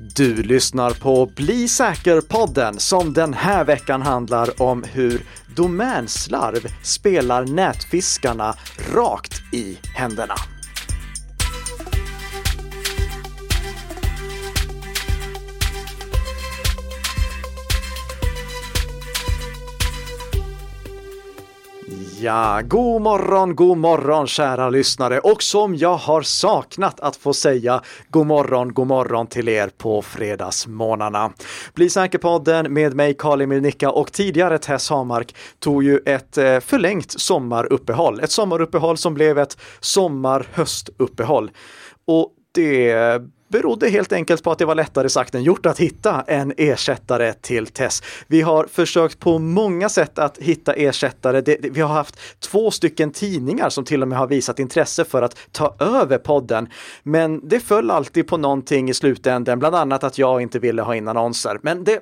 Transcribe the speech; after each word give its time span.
Du 0.00 0.42
lyssnar 0.42 0.90
på 0.90 1.26
Bli 1.26 1.68
säker-podden 1.68 2.78
som 2.78 3.12
den 3.12 3.34
här 3.34 3.64
veckan 3.64 4.02
handlar 4.02 4.62
om 4.62 4.82
hur 4.92 5.22
domänslarv 5.56 6.66
spelar 6.82 7.46
nätfiskarna 7.46 8.54
rakt 8.94 9.54
i 9.54 9.78
händerna. 9.94 10.34
Ja, 22.20 22.60
god 22.64 23.02
morgon, 23.02 23.56
god 23.56 23.78
morgon 23.78 24.26
kära 24.26 24.70
lyssnare 24.70 25.18
och 25.18 25.42
som 25.42 25.76
jag 25.76 25.96
har 25.96 26.22
saknat 26.22 27.00
att 27.00 27.16
få 27.16 27.32
säga 27.32 27.82
god 28.08 28.26
morgon, 28.26 28.74
god 28.74 28.86
morgon 28.86 29.26
till 29.26 29.48
er 29.48 29.70
på 29.78 30.02
fredagsmorgnarna. 30.02 31.32
Bli 31.74 31.90
säker-podden 31.90 32.72
med 32.72 32.94
mig 32.94 33.14
Karl 33.14 33.40
Emil 33.40 33.62
Nicka 33.62 33.90
och 33.90 34.12
tidigare 34.12 34.58
Tess 34.58 34.90
Hamark 34.90 35.36
tog 35.58 35.84
ju 35.84 35.98
ett 36.06 36.38
eh, 36.38 36.60
förlängt 36.60 37.20
sommaruppehåll. 37.20 38.20
Ett 38.20 38.30
sommaruppehåll 38.30 38.96
som 38.96 39.14
blev 39.14 39.38
ett 39.38 39.58
sommar-höstuppehåll. 39.80 41.50
Och 42.06 42.32
det 42.54 42.92
berodde 43.48 43.88
helt 43.88 44.12
enkelt 44.12 44.42
på 44.42 44.52
att 44.52 44.58
det 44.58 44.64
var 44.64 44.74
lättare 44.74 45.08
sagt 45.08 45.34
än 45.34 45.42
gjort 45.42 45.66
att 45.66 45.78
hitta 45.78 46.24
en 46.26 46.52
ersättare 46.56 47.32
till 47.32 47.66
Tess. 47.66 48.02
Vi 48.26 48.40
har 48.40 48.64
försökt 48.64 49.18
på 49.18 49.38
många 49.38 49.88
sätt 49.88 50.18
att 50.18 50.38
hitta 50.38 50.72
ersättare. 50.72 51.40
Det, 51.40 51.56
vi 51.60 51.80
har 51.80 51.94
haft 51.94 52.40
två 52.40 52.70
stycken 52.70 53.10
tidningar 53.10 53.68
som 53.68 53.84
till 53.84 54.02
och 54.02 54.08
med 54.08 54.18
har 54.18 54.26
visat 54.26 54.58
intresse 54.58 55.04
för 55.04 55.22
att 55.22 55.36
ta 55.52 55.76
över 55.78 56.18
podden. 56.18 56.68
Men 57.02 57.48
det 57.48 57.60
föll 57.60 57.90
alltid 57.90 58.26
på 58.26 58.36
någonting 58.36 58.90
i 58.90 58.94
slutändan, 58.94 59.58
bland 59.58 59.74
annat 59.74 60.04
att 60.04 60.18
jag 60.18 60.42
inte 60.42 60.58
ville 60.58 60.82
ha 60.82 60.94
in 60.94 61.08
annonser. 61.08 61.58
Men 61.62 61.84
det 61.84 62.00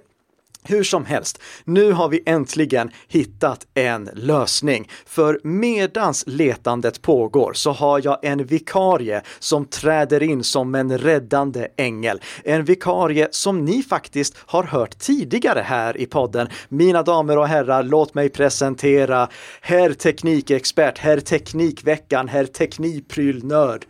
hur 0.68 0.84
som 0.84 1.04
helst, 1.04 1.42
nu 1.64 1.92
har 1.92 2.08
vi 2.08 2.22
äntligen 2.26 2.90
hittat 3.08 3.66
en 3.74 4.10
lösning. 4.14 4.90
För 5.06 5.40
medans 5.44 6.24
letandet 6.26 7.02
pågår 7.02 7.52
så 7.52 7.72
har 7.72 8.00
jag 8.04 8.24
en 8.24 8.44
vikarie 8.44 9.22
som 9.38 9.64
träder 9.64 10.22
in 10.22 10.44
som 10.44 10.74
en 10.74 10.98
räddande 10.98 11.68
ängel. 11.76 12.20
En 12.44 12.64
vikarie 12.64 13.28
som 13.30 13.64
ni 13.64 13.82
faktiskt 13.82 14.36
har 14.38 14.62
hört 14.62 14.98
tidigare 14.98 15.60
här 15.60 15.96
i 15.96 16.06
podden. 16.06 16.48
Mina 16.68 17.02
damer 17.02 17.38
och 17.38 17.48
herrar, 17.48 17.82
låt 17.82 18.14
mig 18.14 18.28
presentera 18.28 19.28
herr 19.60 19.92
teknikexpert, 19.92 20.98
herr 20.98 21.20
teknikveckan, 21.20 22.28
herr 22.28 22.44
teknikprylnörd, 22.44 23.84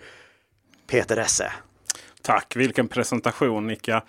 Peter 0.91 1.17
Esse. 1.17 1.53
Tack, 2.23 2.56
vilken 2.56 2.89
presentation 2.89 3.67
Nicka. 3.67 4.03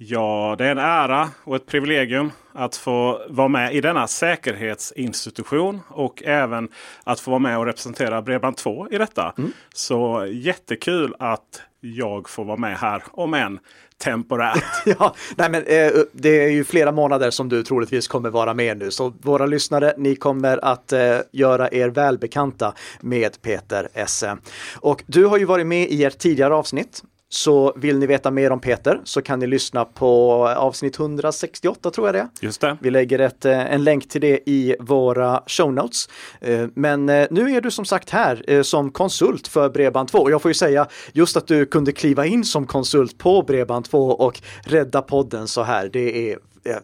Ja, 0.00 0.54
det 0.58 0.66
är 0.66 0.70
en 0.70 0.78
ära 0.78 1.30
och 1.44 1.56
ett 1.56 1.66
privilegium 1.66 2.32
att 2.52 2.76
få 2.76 3.22
vara 3.28 3.48
med 3.48 3.74
i 3.74 3.80
denna 3.80 4.06
säkerhetsinstitution 4.06 5.80
och 5.88 6.22
även 6.26 6.68
att 7.04 7.20
få 7.20 7.30
vara 7.30 7.38
med 7.38 7.58
och 7.58 7.66
representera 7.66 8.20
Bredband2 8.20 8.94
i 8.94 8.98
detta. 8.98 9.34
Mm. 9.38 9.52
Så 9.74 10.26
jättekul 10.32 11.14
att 11.18 11.62
jag 11.80 12.28
får 12.28 12.44
vara 12.44 12.56
med 12.56 12.78
här, 12.78 13.02
om 13.10 13.34
än 13.34 13.58
temporärt. 14.04 14.64
ja, 14.98 15.14
nej 15.36 15.50
men, 15.50 15.62
eh, 15.62 15.90
det 16.12 16.44
är 16.44 16.50
ju 16.50 16.64
flera 16.64 16.92
månader 16.92 17.30
som 17.30 17.48
du 17.48 17.62
troligtvis 17.62 18.08
kommer 18.08 18.30
vara 18.30 18.54
med 18.54 18.78
nu, 18.78 18.90
så 18.90 19.12
våra 19.22 19.46
lyssnare, 19.46 19.94
ni 19.96 20.16
kommer 20.16 20.64
att 20.64 20.92
eh, 20.92 21.18
göra 21.32 21.70
er 21.70 21.88
välbekanta 21.88 22.74
med 23.00 23.42
Peter 23.42 23.88
Esse. 23.94 24.36
Och 24.76 25.02
du 25.06 25.24
har 25.24 25.38
ju 25.38 25.44
varit 25.44 25.66
med 25.66 25.88
i 25.90 26.04
ert 26.04 26.18
tidigare 26.18 26.54
avsnitt 26.54 27.02
så 27.28 27.72
vill 27.76 27.98
ni 27.98 28.06
veta 28.06 28.30
mer 28.30 28.50
om 28.50 28.60
Peter 28.60 29.00
så 29.04 29.22
kan 29.22 29.38
ni 29.38 29.46
lyssna 29.46 29.84
på 29.84 30.44
avsnitt 30.48 30.98
168 30.98 31.90
tror 31.90 32.08
jag 32.08 32.14
det 32.14 32.28
Just 32.40 32.60
det. 32.60 32.76
Vi 32.80 32.90
lägger 32.90 33.18
ett, 33.18 33.44
eh, 33.44 33.72
en 33.72 33.84
länk 33.84 34.08
till 34.08 34.20
det 34.20 34.50
i 34.50 34.76
våra 34.80 35.42
show 35.46 35.72
notes. 35.72 36.08
Eh, 36.40 36.66
men 36.74 37.08
eh, 37.08 37.26
nu 37.30 37.56
är 37.56 37.60
du 37.60 37.70
som 37.70 37.84
sagt 37.84 38.10
här 38.10 38.62
som 38.62 38.90
konsult 38.90 39.48
för 39.48 39.70
Bredband2 39.70 40.16
och 40.16 40.30
jag 40.30 40.42
får 40.42 40.48
ju 40.48 40.54
säga 40.54 40.86
just 41.12 41.36
att 41.36 41.46
du 41.46 41.66
kunde 41.66 41.92
kliva 41.92 42.26
in 42.26 42.44
som 42.44 42.66
konsult 42.66 43.18
på 43.18 43.42
Bredband2 43.42 44.10
och 44.10 44.40
rädda 44.64 45.02
podden 45.02 45.48
så 45.48 45.62
här. 45.62 45.88
Det 45.92 46.32
är, 46.32 46.38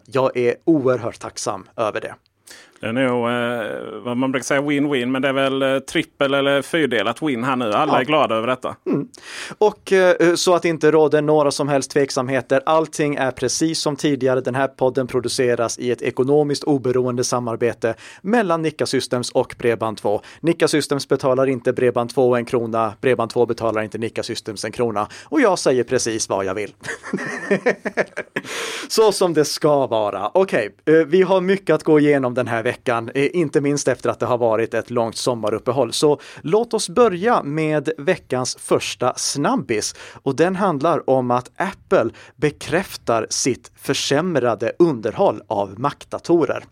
jag 0.05 0.37
är 0.37 0.55
oerhört 0.65 1.19
tacksam 1.19 1.67
över 1.75 2.01
det. 2.01 2.15
Det 2.79 2.87
är 2.87 2.93
nog 2.93 3.29
eh, 3.29 4.01
vad 4.03 4.17
man 4.17 4.31
brukar 4.31 4.45
säga 4.45 4.61
win-win. 4.61 5.05
Men 5.05 5.21
det 5.21 5.27
är 5.27 5.33
väl 5.33 5.61
eh, 5.61 5.79
trippel 5.79 6.33
eller 6.33 6.61
fyrdelat 6.61 7.21
win 7.21 7.43
här 7.43 7.55
nu. 7.55 7.73
Alla 7.73 7.93
ja. 7.93 7.99
är 7.99 8.05
glada 8.05 8.35
över 8.35 8.47
detta. 8.47 8.75
Mm. 8.85 9.07
Och 9.57 9.91
eh, 9.91 10.35
så 10.35 10.55
att 10.55 10.61
det 10.61 10.69
inte 10.69 10.91
råder 10.91 11.21
några 11.21 11.51
som 11.51 11.67
helst 11.67 11.91
tveksamheter. 11.91 12.61
Allting 12.65 13.15
är 13.15 13.31
precis 13.31 13.79
som 13.79 13.95
tidigare. 13.95 14.41
Den 14.41 14.55
här 14.55 14.67
podden 14.67 15.07
produceras 15.07 15.79
i 15.79 15.91
ett 15.91 16.01
ekonomiskt 16.01 16.63
oberoende 16.63 17.23
samarbete 17.23 17.95
mellan 18.21 18.61
Nicka 18.61 18.85
Systems 18.85 19.31
och 19.31 19.55
Bredband2. 19.59 20.21
Nicka 20.39 20.67
Systems 20.67 21.07
betalar 21.07 21.47
inte 21.47 21.71
Bredband2 21.71 22.37
en 22.37 22.45
krona. 22.45 22.93
Bredband2 23.01 23.47
betalar 23.47 23.81
inte 23.81 23.97
Nicka 23.97 24.23
Systems 24.23 24.65
en 24.65 24.71
krona. 24.71 25.07
Och 25.23 25.41
jag 25.41 25.59
säger 25.59 25.83
precis 25.83 26.29
vad 26.29 26.45
jag 26.45 26.53
vill. 26.53 26.73
så 28.87 29.11
som 29.11 29.33
det 29.33 29.45
ska 29.45 29.87
vara. 29.87 30.31
Okej, 30.33 30.69
okay. 30.83 30.99
Eh, 30.99 31.05
vi 31.05 31.21
har 31.21 31.41
mycket 31.41 31.73
att 31.73 31.83
gå 31.83 31.99
igenom 31.99 32.33
den 32.33 32.47
här 32.47 32.64
veckan, 32.65 33.11
eh, 33.15 33.29
inte 33.33 33.61
minst 33.61 33.87
efter 33.87 34.09
att 34.09 34.19
det 34.19 34.25
har 34.25 34.37
varit 34.37 34.73
ett 34.73 34.89
långt 34.89 35.17
sommaruppehåll. 35.17 35.93
Så 35.93 36.19
låt 36.41 36.73
oss 36.73 36.89
börja 36.89 37.43
med 37.43 37.89
veckans 37.97 38.57
första 38.59 39.13
snabbis 39.15 39.95
och 40.23 40.35
den 40.35 40.55
handlar 40.55 41.09
om 41.09 41.31
att 41.31 41.51
Apple 41.57 42.09
bekräftar 42.35 43.27
sitt 43.29 43.71
försämrade 43.75 44.71
underhåll 44.79 45.41
av 45.47 45.79
Mac-datorer. 45.79 46.63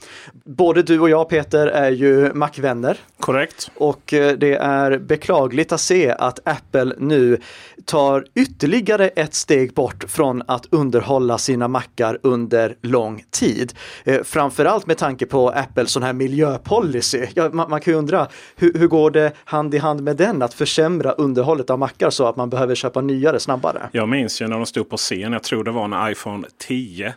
Både 0.45 0.83
du 0.83 0.99
och 0.99 1.09
jag 1.09 1.29
Peter 1.29 1.67
är 1.67 1.91
ju 1.91 2.33
Mac-vänner. 2.33 2.97
Korrekt. 3.19 3.71
Och 3.75 4.13
eh, 4.13 4.37
det 4.37 4.55
är 4.55 4.97
beklagligt 4.97 5.71
att 5.71 5.81
se 5.81 6.09
att 6.09 6.39
Apple 6.43 6.95
nu 6.97 7.37
tar 7.85 8.25
ytterligare 8.35 9.07
ett 9.07 9.33
steg 9.33 9.73
bort 9.73 10.03
från 10.07 10.43
att 10.47 10.65
underhålla 10.69 11.37
sina 11.37 11.67
Macar 11.67 12.17
under 12.23 12.75
lång 12.81 13.23
tid. 13.31 13.73
Eh, 14.03 14.23
framförallt 14.23 14.87
med 14.87 14.97
tanke 14.97 15.25
på 15.25 15.49
Apples 15.83 15.91
sån 15.91 16.03
här 16.03 16.13
miljöpolicy. 16.13 17.27
Ja, 17.35 17.49
man, 17.53 17.69
man, 17.69 17.81
kan 17.81 17.93
ju 17.93 17.99
undra 17.99 18.27
hur, 18.55 18.73
hur, 18.73 18.87
går 18.87 19.11
det 19.11 19.31
hand 19.45 19.73
i 19.73 19.77
hand 19.77 20.03
med 20.03 20.17
den 20.17 20.41
att 20.41 20.53
försämra 20.53 21.11
underhållet 21.11 21.69
av 21.69 21.79
mackar 21.79 22.09
så 22.09 22.27
att 22.27 22.35
man 22.35 22.49
behöver 22.49 22.75
köpa 22.75 23.01
nyare 23.01 23.39
snabbare? 23.39 23.89
Jag 23.91 24.09
minns 24.09 24.41
ju 24.41 24.47
när 24.47 24.55
de 24.55 24.65
stod 24.65 24.89
på 24.89 24.97
scen, 24.97 25.33
jag 25.33 25.43
tror 25.43 25.63
det 25.63 25.71
var 25.71 25.87
när 25.87 26.11
iPhone 26.11 26.47
10 26.57 27.13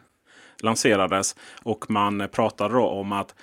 lanserades 0.63 1.37
och 1.63 1.91
man 1.91 2.29
pratade 2.33 2.75
då 2.75 2.87
om 2.87 3.13
att 3.13 3.35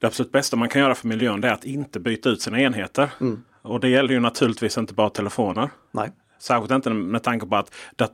det 0.00 0.06
absolut 0.06 0.32
bästa 0.32 0.56
man 0.56 0.68
kan 0.68 0.82
göra 0.82 0.94
för 0.94 1.08
miljön 1.08 1.44
är 1.44 1.52
att 1.52 1.64
inte 1.64 2.00
byta 2.00 2.28
ut 2.28 2.42
sina 2.42 2.60
enheter. 2.60 3.10
Mm. 3.20 3.42
Och 3.62 3.80
det 3.80 3.88
gäller 3.88 4.14
ju 4.14 4.20
naturligtvis 4.20 4.78
inte 4.78 4.94
bara 4.94 5.10
telefoner. 5.10 5.70
Nej. 5.92 6.10
Särskilt 6.38 6.70
inte 6.70 6.90
med 6.90 7.22
tanke 7.22 7.46
på 7.46 7.56
att, 7.56 7.70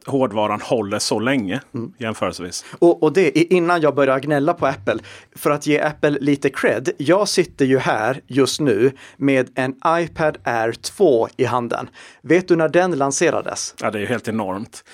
hårdvaran 0.07 0.61
håller 0.61 0.99
så 0.99 1.21
länge 1.21 1.61
mm. 1.75 1.93
jämförelsevis. 1.99 2.65
Och, 2.79 3.03
och 3.03 3.13
det 3.13 3.53
innan 3.53 3.81
jag 3.81 3.95
börjar 3.95 4.21
gnälla 4.21 4.55
på 4.55 4.67
Apple, 4.67 4.99
för 5.37 5.51
att 5.51 5.67
ge 5.67 5.81
Apple 5.81 6.11
lite 6.11 6.51
cred. 6.51 6.91
Jag 6.99 7.29
sitter 7.29 7.65
ju 7.65 7.79
här 7.79 8.21
just 8.27 8.61
nu 8.61 8.93
med 9.17 9.51
en 9.55 9.75
iPad 9.87 10.39
Air 10.45 10.73
2 10.73 11.29
i 11.37 11.45
handen. 11.45 11.89
Vet 12.23 12.49
du 12.49 12.57
när 12.57 12.69
den 12.69 12.93
lanserades? 12.93 13.75
Ja, 13.81 13.91
det 13.91 13.99
är 13.99 14.01
ju 14.01 14.07
helt 14.07 14.29
enormt. 14.29 14.85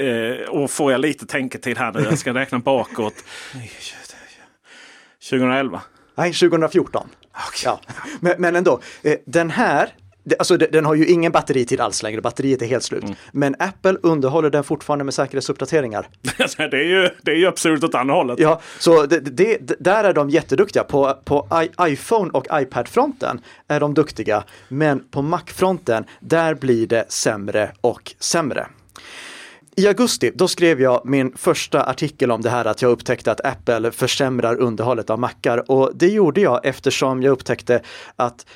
Eh, 0.00 0.48
och 0.48 0.70
får 0.70 0.92
jag 0.92 1.00
lite 1.00 1.26
tänketid 1.26 1.78
här 1.78 1.92
nu, 1.92 2.00
jag 2.00 2.18
ska 2.18 2.34
räkna 2.34 2.58
bakåt. 2.58 3.14
2011? 5.30 5.80
Nej, 6.14 6.32
2014. 6.32 7.08
Okay. 7.30 7.64
Ja. 7.64 7.80
Men, 8.20 8.34
men 8.38 8.56
ändå, 8.56 8.80
eh, 9.02 9.16
den 9.26 9.50
här 9.50 9.94
alltså 10.38 10.56
den 10.56 10.84
har 10.84 10.94
ju 10.94 11.06
ingen 11.06 11.32
batteritid 11.32 11.80
alls 11.80 12.02
längre, 12.02 12.20
batteriet 12.20 12.62
är 12.62 12.66
helt 12.66 12.84
slut. 12.84 13.02
Mm. 13.02 13.14
Men 13.32 13.56
Apple 13.58 13.96
underhåller 14.02 14.50
den 14.50 14.64
fortfarande 14.64 15.04
med 15.04 15.14
säkerhetsuppdateringar. 15.14 16.08
det, 16.56 16.76
är 16.76 16.84
ju, 16.84 17.10
det 17.22 17.30
är 17.30 17.36
ju 17.36 17.46
absurt 17.46 17.84
åt 17.84 17.94
andra 17.94 18.14
hållet. 18.14 18.38
Ja, 18.38 18.60
så 18.78 19.06
det, 19.06 19.20
det, 19.20 19.58
där 19.78 20.04
är 20.04 20.12
de 20.12 20.30
jätteduktiga. 20.30 20.84
På, 20.84 21.14
på 21.24 21.48
iPhone 21.80 22.30
och 22.30 22.46
iPad-fronten 22.52 23.40
är 23.68 23.80
de 23.80 23.94
duktiga, 23.94 24.44
men 24.68 25.04
på 25.10 25.22
Mac-fronten, 25.22 26.04
där 26.20 26.54
blir 26.54 26.86
det 26.86 27.04
sämre 27.08 27.72
och 27.80 28.14
sämre. 28.18 28.66
I 29.78 29.86
augusti, 29.86 30.32
då 30.34 30.48
skrev 30.48 30.80
jag 30.80 31.00
min 31.04 31.32
första 31.36 31.84
artikel 31.84 32.30
om 32.30 32.42
det 32.42 32.50
här 32.50 32.64
att 32.64 32.82
jag 32.82 32.90
upptäckte 32.90 33.32
att 33.32 33.46
Apple 33.46 33.90
försämrar 33.90 34.60
underhållet 34.60 35.10
av 35.10 35.18
mackar 35.18 35.70
och 35.70 35.90
det 35.94 36.08
gjorde 36.08 36.40
jag 36.40 36.60
eftersom 36.66 37.22
jag 37.22 37.32
upptäckte 37.32 37.82
att 38.16 38.46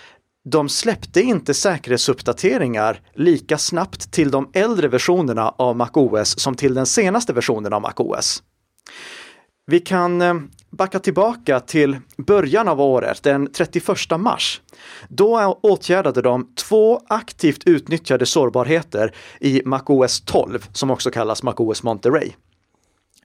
de 0.44 0.68
släppte 0.68 1.20
inte 1.20 1.54
säkerhetsuppdateringar 1.54 3.00
lika 3.14 3.58
snabbt 3.58 4.12
till 4.12 4.30
de 4.30 4.50
äldre 4.52 4.88
versionerna 4.88 5.48
av 5.48 5.76
MacOS 5.76 6.40
som 6.40 6.54
till 6.54 6.74
den 6.74 6.86
senaste 6.86 7.32
versionen 7.32 7.72
av 7.72 7.82
MacOS. 7.82 8.42
Vi 9.66 9.80
kan 9.80 10.22
eh, 10.22 10.34
backa 10.70 10.98
tillbaka 10.98 11.60
till 11.60 11.96
början 12.16 12.68
av 12.68 12.80
året, 12.80 13.22
den 13.22 13.52
31 13.52 13.86
mars. 14.18 14.60
Då 15.08 15.58
åtgärdade 15.62 16.22
de 16.22 16.54
två 16.54 17.00
aktivt 17.08 17.62
utnyttjade 17.66 18.26
sårbarheter 18.26 19.14
i 19.40 19.62
MacOS 19.64 20.20
12, 20.20 20.66
som 20.72 20.90
också 20.90 21.10
kallas 21.10 21.42
MacOS 21.42 21.82
Monterey. 21.82 22.32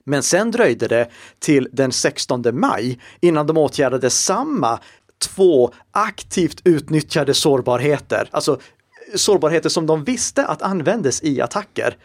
Men 0.04 0.22
sen 0.22 0.50
dröjde 0.50 0.88
det 0.88 1.10
till 1.38 1.68
den 1.72 1.92
16 1.92 2.44
maj 2.52 3.00
innan 3.20 3.46
de 3.46 3.56
åtgärdade 3.56 4.10
samma 4.10 4.78
två 5.18 5.70
aktivt 5.90 6.60
utnyttjade 6.64 7.34
sårbarheter, 7.34 8.28
alltså 8.30 8.58
sårbarheter 9.14 9.68
som 9.68 9.86
de 9.86 10.04
visste 10.04 10.46
att 10.46 10.62
användes 10.62 11.22
i 11.22 11.40
attacker 11.40 11.96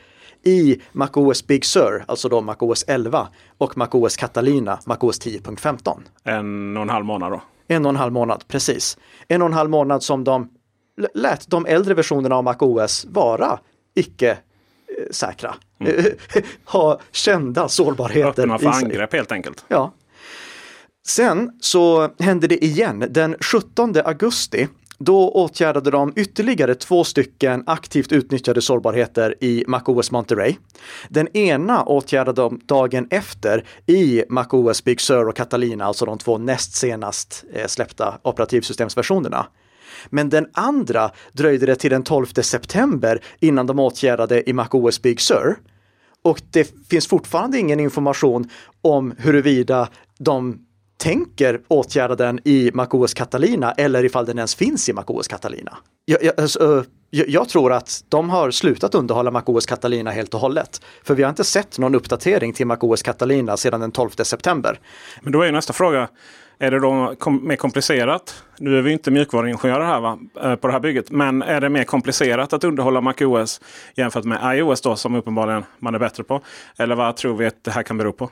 i 0.43 0.81
MacOS 0.91 1.47
Big 1.47 1.65
Sur, 1.65 2.03
alltså 2.07 2.29
då 2.29 2.41
MacOS 2.41 2.85
11 2.87 3.27
och 3.57 3.77
MacOS 3.77 4.17
Catalina, 4.17 4.79
MacOS 4.85 5.21
10.15. 5.21 5.99
En 6.23 6.77
och 6.77 6.83
en 6.83 6.89
halv 6.89 7.05
månad 7.05 7.31
då? 7.31 7.41
En 7.67 7.85
och 7.85 7.89
en 7.89 7.95
halv 7.95 8.13
månad, 8.13 8.43
precis. 8.47 8.97
En 9.27 9.41
och 9.41 9.47
en 9.47 9.53
halv 9.53 9.69
månad 9.69 10.03
som 10.03 10.23
de 10.23 10.49
lät 11.13 11.47
de 11.47 11.65
äldre 11.65 11.93
versionerna 11.93 12.35
av 12.35 12.43
MacOS 12.43 13.05
vara 13.09 13.59
icke 13.95 14.37
säkra. 15.11 15.55
Mm. 15.79 16.05
ha 16.65 16.99
kända 17.11 17.67
sårbarheter. 17.67 18.43
Öppna 18.43 18.57
för 18.57 18.67
angrepp 18.67 19.13
helt 19.13 19.31
enkelt. 19.31 19.65
Ja. 19.67 19.91
Sen 21.07 21.51
så 21.61 22.09
hände 22.19 22.47
det 22.47 22.65
igen 22.65 23.05
den 23.09 23.35
17 23.39 23.95
augusti 24.05 24.67
då 25.03 25.29
åtgärdade 25.29 25.91
de 25.91 26.13
ytterligare 26.15 26.75
två 26.75 27.03
stycken 27.03 27.63
aktivt 27.65 28.11
utnyttjade 28.11 28.61
sårbarheter 28.61 29.35
i 29.43 29.63
MacOS 29.67 30.11
Monterey. 30.11 30.55
Den 31.09 31.37
ena 31.37 31.83
åtgärdade 31.83 32.41
de 32.41 32.61
dagen 32.65 33.07
efter 33.09 33.65
i 33.85 34.23
MacOS 34.29 34.83
Big 34.83 35.01
Sur 35.01 35.27
och 35.27 35.35
Catalina, 35.35 35.85
alltså 35.85 36.05
de 36.05 36.17
två 36.17 36.37
näst 36.37 36.75
senast 36.75 37.43
eh, 37.53 37.67
släppta 37.67 38.17
operativsystemsversionerna. 38.21 39.45
Men 40.09 40.29
den 40.29 40.47
andra 40.53 41.11
dröjde 41.33 41.65
det 41.65 41.75
till 41.75 41.91
den 41.91 42.03
12 42.03 42.25
september 42.25 43.23
innan 43.39 43.67
de 43.67 43.79
åtgärdade 43.79 44.49
i 44.49 44.53
MacOS 44.53 45.01
Big 45.01 45.21
Sur. 45.21 45.57
Och 46.23 46.41
det 46.51 46.73
finns 46.89 47.07
fortfarande 47.07 47.59
ingen 47.59 47.79
information 47.79 48.49
om 48.81 49.13
huruvida 49.17 49.89
de 50.19 50.57
tänker 51.01 51.61
åtgärda 51.67 52.15
den 52.15 52.39
i 52.43 52.71
MacOS 52.73 53.13
Catalina 53.13 53.71
eller 53.71 54.05
ifall 54.05 54.25
den 54.25 54.37
ens 54.37 54.55
finns 54.55 54.89
i 54.89 54.93
MacOS 54.93 55.27
Catalina. 55.27 55.77
Jag, 56.05 56.23
jag, 56.23 56.39
alltså, 56.39 56.85
jag, 57.09 57.29
jag, 57.29 57.49
tror 57.49 57.73
att 57.73 58.03
de 58.09 58.29
har 58.29 58.51
slutat 58.51 58.95
underhålla 58.95 59.31
MacOS 59.31 59.65
Catalina 59.65 60.11
helt 60.11 60.33
och 60.33 60.39
hållet. 60.39 60.81
För 61.03 61.15
vi 61.15 61.23
har 61.23 61.29
inte 61.29 61.43
sett 61.43 61.79
någon 61.79 61.95
uppdatering 61.95 62.53
till 62.53 62.67
MacOS 62.67 63.01
Catalina 63.03 63.57
sedan 63.57 63.79
den 63.79 63.91
12 63.91 64.09
september. 64.09 64.79
Men 65.21 65.33
då 65.33 65.41
är 65.41 65.51
nästa 65.51 65.73
fråga. 65.73 66.07
Är 66.59 66.71
det 66.71 66.79
då 66.79 67.15
kom 67.19 67.47
mer 67.47 67.55
komplicerat? 67.55 68.43
Nu 68.59 68.77
är 68.77 68.81
vi 68.81 68.91
inte 68.91 69.11
mjukvaruingenjörer 69.11 69.85
här 69.85 69.99
va? 69.99 70.19
På 70.57 70.67
det 70.67 70.73
här 70.73 70.79
bygget. 70.79 71.11
Men 71.11 71.41
är 71.41 71.61
det 71.61 71.69
mer 71.69 71.83
komplicerat 71.83 72.53
att 72.53 72.63
underhålla 72.63 73.01
MacOS 73.01 73.61
jämfört 73.95 74.23
med 74.23 74.57
iOS 74.57 74.81
då 74.81 74.95
som 74.95 75.15
uppenbarligen 75.15 75.63
man 75.79 75.95
är 75.95 75.99
bättre 75.99 76.23
på? 76.23 76.41
Eller 76.77 76.95
vad 76.95 77.15
tror 77.15 77.37
vi 77.37 77.45
att 77.45 77.63
det 77.63 77.71
här 77.71 77.83
kan 77.83 77.97
bero 77.97 78.13
på? 78.13 78.29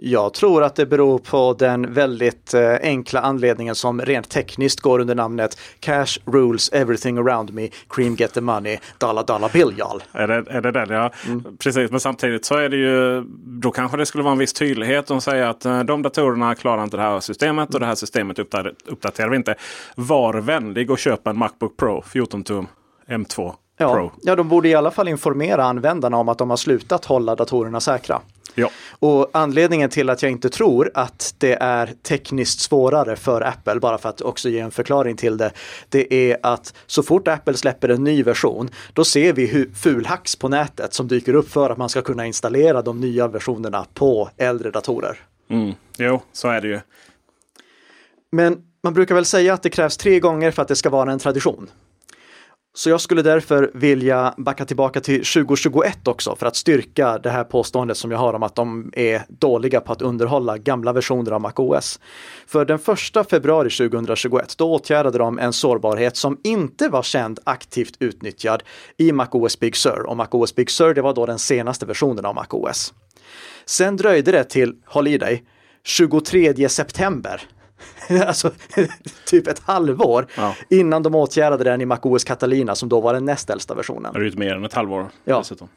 Jag 0.00 0.34
tror 0.34 0.62
att 0.62 0.74
det 0.76 0.86
beror 0.86 1.18
på 1.18 1.56
den 1.58 1.94
väldigt 1.94 2.54
eh, 2.54 2.74
enkla 2.82 3.20
anledningen 3.20 3.74
som 3.74 4.00
rent 4.00 4.28
tekniskt 4.28 4.80
går 4.80 4.98
under 4.98 5.14
namnet 5.14 5.58
Cash 5.80 6.06
rules 6.24 6.72
everything 6.72 7.18
around 7.18 7.54
me, 7.54 7.68
cream 7.88 8.14
get 8.14 8.34
the 8.34 8.40
money, 8.40 8.78
dollar 8.98 9.24
dollar 9.24 9.48
bill 9.52 9.74
y'all. 9.78 10.02
Är 10.12 10.28
det, 10.28 10.44
är 10.50 10.60
det 10.60 10.72
den 10.72 10.90
ja? 10.90 11.10
Mm. 11.26 11.56
Precis, 11.58 11.90
men 11.90 12.00
samtidigt 12.00 12.44
så 12.44 12.56
är 12.56 12.68
det 12.68 12.76
ju 12.76 13.24
då 13.44 13.70
kanske 13.70 13.96
det 13.96 14.06
skulle 14.06 14.24
vara 14.24 14.32
en 14.32 14.38
viss 14.38 14.52
tydlighet 14.52 15.10
att 15.10 15.22
säga 15.22 15.48
att 15.50 15.64
eh, 15.64 15.80
de 15.80 16.02
datorerna 16.02 16.54
klarar 16.54 16.84
inte 16.84 16.96
det 16.96 17.02
här 17.02 17.20
systemet 17.20 17.74
och 17.74 17.80
det 17.80 17.86
här 17.86 17.94
systemet 17.94 18.38
uppdaterar 18.38 19.28
vi 19.28 19.36
inte. 19.36 19.54
Var 19.94 20.34
vänlig 20.34 20.90
och 20.90 20.98
köp 20.98 21.26
en 21.26 21.38
Macbook 21.38 21.76
Pro 21.76 22.02
14 22.02 22.44
tum 22.44 22.66
M2 23.08 23.52
Ja, 23.80 23.94
Pro. 23.94 24.12
ja, 24.22 24.36
de 24.36 24.48
borde 24.48 24.68
i 24.68 24.74
alla 24.74 24.90
fall 24.90 25.08
informera 25.08 25.64
användarna 25.64 26.16
om 26.16 26.28
att 26.28 26.38
de 26.38 26.50
har 26.50 26.56
slutat 26.56 27.04
hålla 27.04 27.34
datorerna 27.34 27.80
säkra. 27.80 28.20
Ja. 28.58 28.70
Och 28.90 29.30
anledningen 29.32 29.90
till 29.90 30.10
att 30.10 30.22
jag 30.22 30.32
inte 30.32 30.48
tror 30.48 30.90
att 30.94 31.34
det 31.38 31.52
är 31.60 31.92
tekniskt 32.02 32.60
svårare 32.60 33.16
för 33.16 33.40
Apple, 33.40 33.80
bara 33.80 33.98
för 33.98 34.08
att 34.08 34.20
också 34.20 34.48
ge 34.48 34.58
en 34.58 34.70
förklaring 34.70 35.16
till 35.16 35.36
det, 35.36 35.52
det 35.88 36.14
är 36.14 36.36
att 36.42 36.74
så 36.86 37.02
fort 37.02 37.28
Apple 37.28 37.54
släpper 37.54 37.88
en 37.88 38.04
ny 38.04 38.22
version, 38.22 38.70
då 38.92 39.04
ser 39.04 39.32
vi 39.32 39.46
hur 39.46 39.70
fulhacks 39.74 40.36
på 40.36 40.48
nätet 40.48 40.94
som 40.94 41.08
dyker 41.08 41.34
upp 41.34 41.50
för 41.50 41.70
att 41.70 41.78
man 41.78 41.88
ska 41.88 42.02
kunna 42.02 42.26
installera 42.26 42.82
de 42.82 43.00
nya 43.00 43.28
versionerna 43.28 43.86
på 43.94 44.30
äldre 44.36 44.70
datorer. 44.70 45.18
Mm. 45.50 45.72
Jo, 45.98 46.22
så 46.32 46.48
är 46.48 46.60
det 46.60 46.68
ju. 46.68 46.80
Men 48.32 48.62
man 48.82 48.94
brukar 48.94 49.14
väl 49.14 49.24
säga 49.24 49.54
att 49.54 49.62
det 49.62 49.70
krävs 49.70 49.96
tre 49.96 50.20
gånger 50.20 50.50
för 50.50 50.62
att 50.62 50.68
det 50.68 50.76
ska 50.76 50.90
vara 50.90 51.12
en 51.12 51.18
tradition. 51.18 51.70
Så 52.78 52.90
jag 52.90 53.00
skulle 53.00 53.22
därför 53.22 53.70
vilja 53.74 54.34
backa 54.36 54.64
tillbaka 54.64 55.00
till 55.00 55.24
2021 55.24 56.08
också 56.08 56.36
för 56.36 56.46
att 56.46 56.56
styrka 56.56 57.18
det 57.18 57.30
här 57.30 57.44
påståendet 57.44 57.96
som 57.96 58.10
jag 58.10 58.18
har 58.18 58.34
om 58.34 58.42
att 58.42 58.54
de 58.54 58.92
är 58.96 59.22
dåliga 59.28 59.80
på 59.80 59.92
att 59.92 60.02
underhålla 60.02 60.58
gamla 60.58 60.92
versioner 60.92 61.32
av 61.32 61.40
MacOS. 61.40 62.00
För 62.46 62.64
den 62.64 62.78
1 63.22 63.30
februari 63.30 63.70
2021 63.70 64.54
då 64.58 64.74
åtgärdade 64.74 65.18
de 65.18 65.38
en 65.38 65.52
sårbarhet 65.52 66.16
som 66.16 66.38
inte 66.44 66.88
var 66.88 67.02
känd 67.02 67.38
aktivt 67.44 67.96
utnyttjad 67.98 68.62
i 68.96 69.12
MacOS 69.12 69.60
Big 69.60 69.76
Sur 69.76 70.06
och 70.06 70.16
MacOS 70.16 70.54
Big 70.54 70.70
Sur 70.70 70.94
det 70.94 71.02
var 71.02 71.14
då 71.14 71.26
den 71.26 71.38
senaste 71.38 71.86
versionen 71.86 72.24
av 72.24 72.34
MacOS. 72.34 72.94
Sen 73.66 73.96
dröjde 73.96 74.32
det 74.32 74.44
till, 74.44 74.74
håll 74.86 75.08
i 75.08 75.18
dig, 75.18 75.44
23 75.84 76.68
september 76.68 77.48
alltså 78.26 78.50
typ 79.26 79.46
ett 79.46 79.58
halvår 79.58 80.26
ja. 80.36 80.54
innan 80.70 81.02
de 81.02 81.14
åtgärdade 81.14 81.64
den 81.64 81.80
i 81.80 81.86
MacOS 81.86 82.24
Catalina 82.24 82.74
som 82.74 82.88
då 82.88 83.00
var 83.00 83.14
den 83.14 83.24
näst 83.24 83.50
äldsta 83.50 83.74
versionen. 83.74 84.12
Det 84.12 84.18
är 84.18 84.22
ju 84.22 84.36
mer 84.36 84.54
än 84.54 84.64
ett 84.64 84.74
halvår. 84.74 85.08
Ja. 85.24 85.38
Dessutom. 85.38 85.68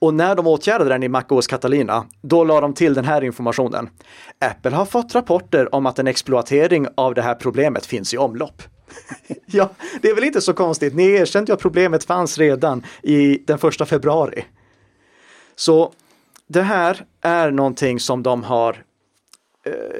Och 0.00 0.14
när 0.14 0.34
de 0.34 0.46
åtgärdade 0.46 0.90
den 0.90 1.02
i 1.02 1.08
MacOS 1.08 1.46
Catalina, 1.46 2.06
då 2.22 2.44
la 2.44 2.60
de 2.60 2.74
till 2.74 2.94
den 2.94 3.04
här 3.04 3.24
informationen. 3.24 3.90
Apple 4.38 4.70
har 4.70 4.84
fått 4.84 5.14
rapporter 5.14 5.74
om 5.74 5.86
att 5.86 5.98
en 5.98 6.06
exploatering 6.06 6.86
av 6.94 7.14
det 7.14 7.22
här 7.22 7.34
problemet 7.34 7.86
finns 7.86 8.14
i 8.14 8.18
omlopp. 8.18 8.62
ja, 9.46 9.70
det 10.02 10.08
är 10.08 10.14
väl 10.14 10.24
inte 10.24 10.40
så 10.40 10.52
konstigt. 10.52 10.94
Ni 10.94 11.10
erkände 11.10 11.50
ju 11.50 11.54
att 11.54 11.60
problemet 11.60 12.04
fanns 12.04 12.38
redan 12.38 12.82
i 13.02 13.38
den 13.46 13.58
första 13.58 13.86
februari. 13.86 14.44
Så 15.56 15.92
det 16.46 16.62
här 16.62 17.04
är 17.20 17.50
någonting 17.50 18.00
som 18.00 18.22
de 18.22 18.44
har 18.44 18.82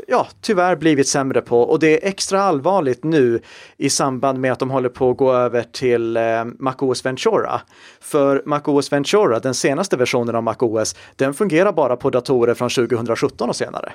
ja, 0.08 0.28
tyvärr 0.40 0.76
blivit 0.76 1.08
sämre 1.08 1.40
på 1.40 1.62
och 1.62 1.78
det 1.78 2.04
är 2.04 2.08
extra 2.08 2.42
allvarligt 2.42 3.04
nu 3.04 3.40
i 3.76 3.90
samband 3.90 4.40
med 4.40 4.52
att 4.52 4.58
de 4.58 4.70
håller 4.70 4.88
på 4.88 5.10
att 5.10 5.16
gå 5.16 5.32
över 5.32 5.62
till 5.62 6.16
eh, 6.16 6.44
MacOS 6.58 7.06
Ventura. 7.06 7.60
För 8.00 8.42
MacOS 8.46 8.92
Ventura, 8.92 9.38
den 9.38 9.54
senaste 9.54 9.96
versionen 9.96 10.34
av 10.34 10.42
MacOS, 10.42 10.96
den 11.16 11.34
fungerar 11.34 11.72
bara 11.72 11.96
på 11.96 12.10
datorer 12.10 12.54
från 12.54 12.70
2017 12.70 13.48
och 13.48 13.56
senare. 13.56 13.92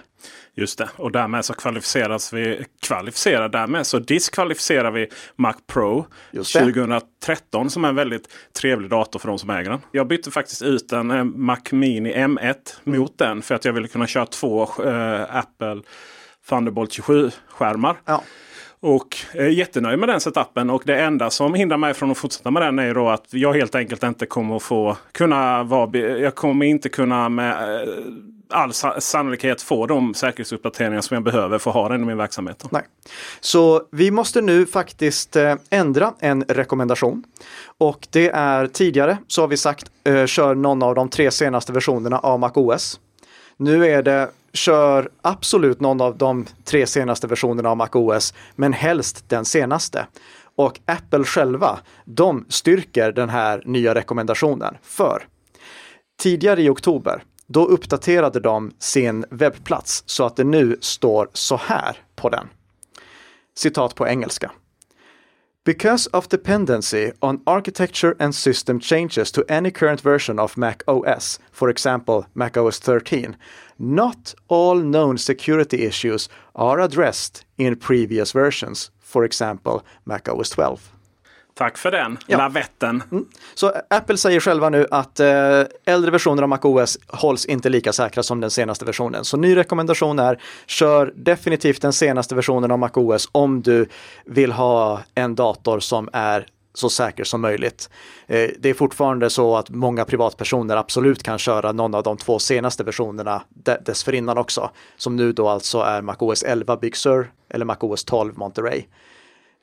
Just 0.57 0.77
det, 0.77 0.89
och 0.95 1.11
därmed 1.11 1.45
så 1.45 1.53
kvalificeras 1.53 2.33
vi, 2.33 2.65
kvalificerar, 2.81 3.49
därmed 3.49 3.87
så 3.87 3.99
diskvalificerar 3.99 4.91
vi 4.91 5.07
Mac 5.35 5.55
Pro 5.67 6.05
2013 6.31 7.69
som 7.69 7.85
är 7.85 7.89
en 7.89 7.95
väldigt 7.95 8.29
trevlig 8.59 8.89
dator 8.89 9.19
för 9.19 9.27
de 9.27 9.39
som 9.39 9.49
äger 9.49 9.69
den. 9.69 9.79
Jag 9.91 10.07
bytte 10.07 10.31
faktiskt 10.31 10.61
ut 10.61 10.91
en 10.91 11.11
eh, 11.11 11.23
Mac 11.23 11.61
Mini 11.71 12.13
M1 12.13 12.55
mot 12.83 13.17
den 13.17 13.41
för 13.41 13.55
att 13.55 13.65
jag 13.65 13.73
ville 13.73 13.87
kunna 13.87 14.07
köra 14.07 14.25
två 14.25 14.61
äh, 14.63 15.35
Apple 15.35 15.54
Thunderbolt 16.49 16.91
27-skärmar. 16.91 17.95
Ja. 18.05 18.23
Och 18.79 19.17
är 19.33 19.47
jättenöjd 19.47 19.99
med 19.99 20.09
den 20.09 20.19
setupen. 20.19 20.69
Och 20.69 20.83
det 20.85 20.99
enda 20.99 21.29
som 21.29 21.53
hindrar 21.53 21.77
mig 21.77 21.93
från 21.93 22.11
att 22.11 22.17
fortsätta 22.17 22.51
med 22.51 22.61
den 22.61 22.79
är 22.79 22.93
då 22.93 23.09
att 23.09 23.25
jag 23.29 23.53
helt 23.53 23.75
enkelt 23.75 24.03
inte 24.03 24.25
kommer 24.25 24.55
att 24.55 24.63
få 24.63 24.97
kunna 25.11 25.63
vara... 25.63 25.97
Jag 25.97 26.35
kommer 26.35 26.65
inte 26.65 26.89
kunna 26.89 27.29
med 27.29 27.81
eh, 27.81 27.89
all 28.49 28.73
sannolikhet 29.01 29.61
få 29.61 29.85
de 29.85 30.13
säkerhetsuppdateringar 30.13 31.01
som 31.01 31.15
jag 31.15 31.23
behöver 31.23 31.57
för 31.57 31.69
att 31.69 31.75
ha 31.75 31.89
den 31.89 32.01
i 32.01 32.05
min 32.05 32.17
verksamhet. 32.17 32.65
Nej. 32.71 32.83
Så 33.39 33.83
vi 33.91 34.11
måste 34.11 34.41
nu 34.41 34.65
faktiskt 34.65 35.35
eh, 35.35 35.55
ändra 35.69 36.13
en 36.19 36.43
rekommendation. 36.43 37.23
Och 37.77 38.07
det 38.11 38.29
är 38.29 38.67
tidigare 38.67 39.17
så 39.27 39.41
har 39.41 39.47
vi 39.47 39.57
sagt 39.57 39.91
eh, 40.03 40.25
kör 40.25 40.55
någon 40.55 40.83
av 40.83 40.95
de 40.95 41.09
tre 41.09 41.31
senaste 41.31 41.73
versionerna 41.73 42.19
av 42.19 42.39
MacOS. 42.39 42.99
Nu 43.57 43.85
är 43.85 44.03
det 44.03 44.29
kör 44.55 45.09
absolut 45.21 45.79
någon 45.79 46.01
av 46.01 46.17
de 46.17 46.45
tre 46.63 46.87
senaste 46.87 47.27
versionerna 47.27 47.69
av 47.69 47.77
MacOS, 47.77 48.33
men 48.55 48.73
helst 48.73 49.29
den 49.29 49.45
senaste. 49.45 50.07
Och 50.55 50.79
Apple 50.85 51.23
själva, 51.23 51.79
de 52.05 52.45
styrker 52.49 53.11
den 53.11 53.29
här 53.29 53.63
nya 53.65 53.95
rekommendationen. 53.95 54.77
För 54.81 55.27
tidigare 56.19 56.61
i 56.61 56.69
oktober, 56.69 57.23
då 57.47 57.65
uppdaterade 57.65 58.39
de 58.39 58.71
sin 58.79 59.25
webbplats 59.29 60.03
så 60.05 60.25
att 60.25 60.35
det 60.35 60.43
nu 60.43 60.77
står 60.81 61.29
så 61.33 61.57
här 61.57 61.97
på 62.15 62.29
den. 62.29 62.47
Citat 63.57 63.95
på 63.95 64.07
engelska. 64.07 64.51
Because 65.65 66.05
of 66.13 66.29
dependency 66.29 67.11
on 67.23 67.41
architecture 67.47 68.15
and 68.19 68.35
system 68.35 68.79
changes 68.79 69.31
to 69.31 69.43
any 69.49 69.71
current 69.71 69.99
version 69.99 70.37
of 70.37 70.57
Mac 70.57 70.83
OS, 70.87 71.39
for 71.51 71.69
example, 71.69 72.27
Mac 72.35 72.55
OS 72.55 72.77
13, 72.77 73.35
not 73.79 74.35
all 74.47 74.75
known 74.75 75.17
security 75.17 75.81
issues 75.83 76.29
are 76.55 76.79
addressed 76.79 77.45
in 77.57 77.75
previous 77.77 78.31
versions, 78.31 78.91
for 78.99 79.25
example, 79.25 79.83
Mac 80.05 80.29
OS 80.29 80.51
12. 80.51 80.94
Tack 81.57 81.77
för 81.77 81.91
den 81.91 82.17
Ja. 82.27 82.37
lavetten. 82.37 83.03
Så 83.53 83.73
Apple 83.89 84.17
säger 84.17 84.39
själva 84.39 84.69
nu 84.69 84.87
att 84.91 85.19
eh, 85.19 85.61
äldre 85.85 86.11
versioner 86.11 86.43
av 86.43 86.49
MacOS 86.49 86.97
hålls 87.07 87.45
inte 87.45 87.69
lika 87.69 87.93
säkra 87.93 88.23
som 88.23 88.41
den 88.41 88.51
senaste 88.51 88.85
versionen. 88.85 89.25
Så 89.25 89.37
ny 89.37 89.55
rekommendation 89.55 90.19
är 90.19 90.41
kör 90.67 91.13
definitivt 91.15 91.81
den 91.81 91.93
senaste 91.93 92.35
versionen 92.35 92.71
av 92.71 92.79
MacOS 92.79 93.29
om 93.31 93.61
du 93.61 93.87
vill 94.25 94.51
ha 94.51 94.99
en 95.15 95.35
dator 95.35 95.79
som 95.79 96.09
är 96.13 96.47
så 96.73 96.89
säker 96.89 97.23
som 97.23 97.41
möjligt. 97.41 97.89
Eh, 98.27 98.49
det 98.59 98.69
är 98.69 98.73
fortfarande 98.73 99.29
så 99.29 99.55
att 99.57 99.69
många 99.69 100.05
privatpersoner 100.05 100.77
absolut 100.77 101.23
kan 101.23 101.37
köra 101.37 101.71
någon 101.71 101.95
av 101.95 102.03
de 102.03 102.17
två 102.17 102.39
senaste 102.39 102.83
versionerna 102.83 103.41
de- 103.49 103.77
dessförinnan 103.85 104.37
också. 104.37 104.69
Som 104.97 105.15
nu 105.15 105.31
då 105.31 105.49
alltså 105.49 105.79
är 105.79 106.01
MacOS 106.01 106.43
11 106.43 106.77
Big 106.77 106.95
Sur 106.97 107.31
eller 107.49 107.65
MacOS 107.65 108.03
12 108.05 108.37
Monterey. 108.37 108.83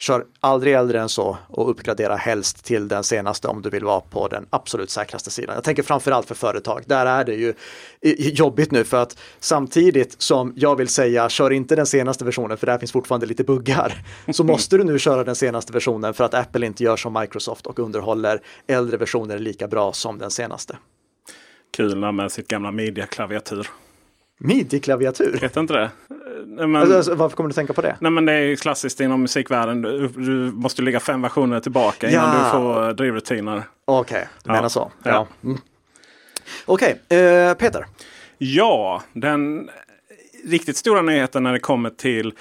Kör 0.03 0.25
aldrig 0.41 0.75
äldre 0.75 1.01
än 1.01 1.09
så 1.09 1.39
och 1.49 1.71
uppgradera 1.71 2.17
helst 2.17 2.65
till 2.65 2.89
den 2.89 3.05
senaste 3.05 3.49
om 3.49 3.63
du 3.63 3.71
vill 3.71 3.85
vara 3.85 4.01
på 4.01 4.29
den 4.29 4.47
absolut 4.51 4.91
säkraste 4.91 5.31
sidan. 5.31 5.55
Jag 5.55 5.65
tänker 5.65 5.83
framförallt 5.83 6.27
för 6.27 6.35
företag. 6.35 6.83
Där 6.87 7.07
är 7.07 7.25
det 7.25 7.35
ju 7.35 7.55
jobbigt 8.17 8.71
nu 8.71 8.85
för 8.85 9.03
att 9.03 9.19
samtidigt 9.41 10.23
som 10.23 10.53
jag 10.57 10.77
vill 10.77 10.89
säga 10.89 11.29
kör 11.29 11.51
inte 11.51 11.77
den 11.77 11.87
senaste 11.87 12.25
versionen 12.25 12.57
för 12.57 12.67
där 12.67 12.79
finns 12.79 12.93
fortfarande 12.93 13.27
lite 13.27 13.45
buggar. 13.45 14.05
Så 14.33 14.45
måste 14.45 14.77
du 14.77 14.85
nu 14.85 14.99
köra 14.99 15.25
den 15.25 15.37
senaste 15.37 15.73
versionen 15.73 16.15
för 16.15 16.25
att 16.25 16.35
Apple 16.35 16.67
inte 16.67 16.85
gör 16.85 16.97
som 16.97 17.13
Microsoft 17.21 17.67
och 17.67 17.79
underhåller 17.79 18.41
äldre 18.67 18.97
versioner 18.97 19.39
lika 19.39 19.69
bra 19.69 19.93
som 19.93 20.19
den 20.19 20.31
senaste. 20.31 20.77
Kul 21.77 22.13
med 22.13 22.33
sitt 22.33 22.49
gamla 22.49 22.71
media-klaviatur. 22.71 23.69
Midi-klaviatur. 24.41 25.39
Vet 25.41 25.57
inte 25.57 25.73
det? 25.75 25.91
Men, 26.47 26.77
Alltså, 26.77 26.97
alltså, 26.97 27.15
varför 27.15 27.37
kommer 27.37 27.49
du 27.49 27.55
tänka 27.55 27.73
på 27.73 27.83
det? 27.83 27.97
nej, 28.01 28.11
men 28.11 28.25
det 28.27 28.33
är 28.33 28.41
ju 28.41 28.57
klassiskt 28.57 29.01
inom 29.01 29.23
musikvärlden. 29.23 29.83
Du, 29.83 30.09
du 30.09 30.53
måste 30.53 30.83
ligga 30.83 31.01
fem 31.01 31.23
versioner 31.23 31.61
tillbaka 31.61 32.11
innan 32.11 32.37
Ja. 32.37 32.45
du 32.45 32.51
får 32.51 32.93
drivrutiner. 32.93 33.63
Okej, 33.85 34.29
du 34.45 34.51
Ja. 34.51 34.53
menar 34.55 34.69
så. 34.69 34.93
Ja. 35.03 35.11
Ja. 35.11 35.27
Mm. 35.49 35.59
Okej, 36.65 37.01
eh, 37.09 37.55
Peter. 37.55 37.87
Ja, 38.39 39.03
den 39.13 39.71
riktigt 40.45 40.77
stora 40.77 41.03
nyheten 41.03 41.43
när 41.43 41.53
det 41.53 41.61
kommer 41.61 41.91
till 41.91 42.35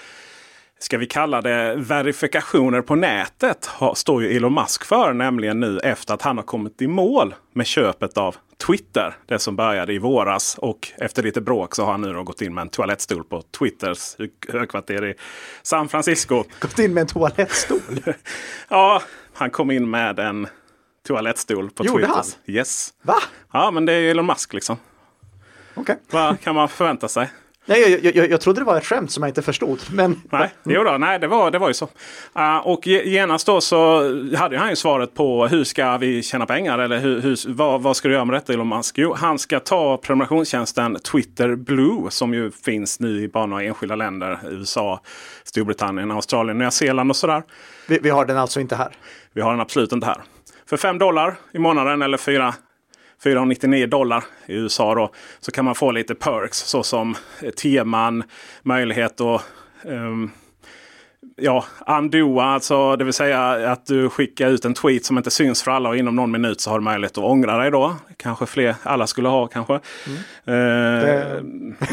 ska 0.84 0.98
vi 0.98 1.06
kalla 1.06 1.42
det 1.42 1.76
verifikationer 1.78 2.82
på 2.82 2.96
nätet 2.96 3.66
har, 3.66 3.94
står 3.96 4.24
ju 4.24 4.38
Elon 4.38 4.54
Musk 4.54 4.86
för. 4.86 5.14
Nämligen 5.14 5.60
nu 5.60 5.80
efter 5.80 6.14
att 6.14 6.22
han 6.22 6.38
har 6.38 6.44
kommit 6.44 6.82
i 6.82 6.88
mål 6.88 7.36
med 7.54 7.66
köpet 7.66 8.18
av 8.18 8.36
Twitter. 8.68 9.16
Det 9.26 9.40
som 9.40 9.56
började 9.56 9.94
i 9.94 9.98
våras. 9.98 10.58
Och 10.58 10.92
efter 10.98 11.24
lite 11.24 11.42
bråk 11.42 11.76
så 11.76 11.86
har 11.86 11.92
han 11.92 12.02
nu 12.02 12.24
gått 12.24 12.42
in 12.42 12.54
med 12.54 12.62
en 12.62 12.70
toalettstol 12.70 13.24
på 13.24 13.42
Twitters 13.42 14.16
högkvarter 14.50 15.06
i 15.06 15.14
San 15.64 15.90
Francisco. 15.90 16.44
Gått 16.60 16.80
in 16.80 16.94
med 16.94 17.02
en 17.02 17.08
toalettstol. 17.08 17.80
Ja, 18.70 19.02
han 19.34 19.50
kom 19.50 19.72
in 19.72 19.90
med 19.90 20.20
en 20.20 20.48
toalettstol 21.08 21.70
på 21.70 21.86
Gjorde 21.86 22.00
Twitter. 22.00 22.16
han? 22.16 22.56
Yes. 22.56 22.94
Va? 23.02 23.16
Ja, 23.54 23.72
men 23.72 23.86
det 23.86 23.94
är 23.94 24.12
Elon 24.12 24.26
Musk 24.26 24.54
liksom. 24.54 24.78
Okej. 25.74 26.00
Vad 26.12 26.40
kan 26.40 26.56
man 26.56 26.70
förvänta 26.70 27.08
sig? 27.08 27.30
Nej, 27.66 28.00
jag, 28.04 28.16
jag, 28.16 28.32
jag 28.32 28.42
trodde 28.42 28.62
det 28.62 28.66
var 28.66 28.78
ett 28.78 28.86
skämt 28.86 29.12
som 29.12 29.24
jag 29.24 29.30
inte 29.30 29.42
förstod. 29.42 29.80
Men 29.92 30.22
Nej, 30.32 30.54
jo 30.64 30.84
då, 30.84 30.92
nej 30.92 31.20
det, 31.20 31.28
var, 31.28 31.52
det 31.52 31.60
var 31.60 31.68
ju 31.68 31.74
så. 31.74 31.86
Uh, 32.38 32.58
och 32.58 32.88
ge- 32.88 33.10
genast 33.10 33.46
då 33.48 33.62
så 33.62 34.02
hade 34.36 34.58
han 34.58 34.70
ju 34.70 34.76
svaret 34.76 35.14
på 35.14 35.48
hur 35.48 35.64
ska 35.64 35.98
vi 35.98 36.24
tjäna 36.24 36.46
pengar? 36.46 36.80
Eller 36.80 37.00
hur, 37.00 37.22
hur, 37.22 37.54
vad, 37.54 37.82
vad 37.82 37.96
ska 37.96 38.08
du 38.08 38.14
göra 38.14 38.26
med 38.26 38.36
detta 38.36 38.54
Elon 38.54 38.70
Musk? 38.70 38.98
Jo, 38.98 39.14
han 39.14 39.40
ska 39.40 39.60
ta 39.60 39.98
prenumerationstjänsten 39.98 41.00
Twitter 41.00 41.56
Blue 41.56 42.12
som 42.12 42.34
ju 42.34 42.52
finns 42.52 43.00
nu 43.00 43.22
i 43.24 43.28
bara 43.28 43.46
några 43.46 43.64
enskilda 43.64 43.96
länder. 43.96 44.40
USA, 44.50 45.02
Storbritannien, 45.44 46.12
Australien, 46.12 46.58
Nya 46.58 46.72
Zeeland 46.72 47.12
och 47.12 47.16
sådär. 47.16 47.44
vi, 47.88 48.00
vi 48.04 48.10
har 48.10 48.26
den 48.26 48.38
alltså 48.38 48.60
inte 48.60 48.76
här. 48.76 48.92
Vi 49.34 49.42
har 49.42 49.52
den 49.52 49.60
absolut 49.62 49.92
inte 49.92 50.06
här. 50.08 50.22
För 50.70 50.78
5 50.78 50.98
dollar 50.98 51.36
i 51.54 51.60
månaden 51.60 52.02
eller 52.02 52.18
4 52.18 52.54
499 53.24 53.88
dollar 53.88 54.24
i 54.46 54.54
USA 54.54 54.96
då, 54.96 55.12
så 55.40 55.52
kan 55.52 55.66
man 55.66 55.76
få 55.76 55.92
lite 55.92 56.16
perks 56.16 56.58
såsom 56.58 57.16
eh, 57.42 57.50
teman, 57.50 58.24
möjlighet 58.64 59.22
att 59.22 59.46
ehm, 59.86 60.32
ja, 61.36 61.66
undoa, 61.88 62.44
alltså 62.44 62.96
det 62.96 63.04
vill 63.04 63.14
säga 63.14 63.72
att 63.72 63.86
du 63.86 64.10
skickar 64.10 64.50
ut 64.50 64.66
en 64.66 64.74
tweet 64.74 65.06
som 65.06 65.18
inte 65.18 65.32
syns 65.32 65.64
för 65.64 65.72
alla 65.72 65.90
och 65.90 65.98
inom 65.98 66.16
någon 66.16 66.32
minut 66.32 66.62
så 66.62 66.70
har 66.70 66.80
du 66.80 66.84
möjlighet 66.84 67.18
att 67.18 67.24
ångra 67.24 67.58
dig 67.58 67.72
då. 67.72 67.96
Kanske 68.18 68.46
fler, 68.46 68.76
alla 68.84 69.08
skulle 69.08 69.30
ha 69.30 69.48
kanske. 69.48 69.74
Eh, 70.46 71.44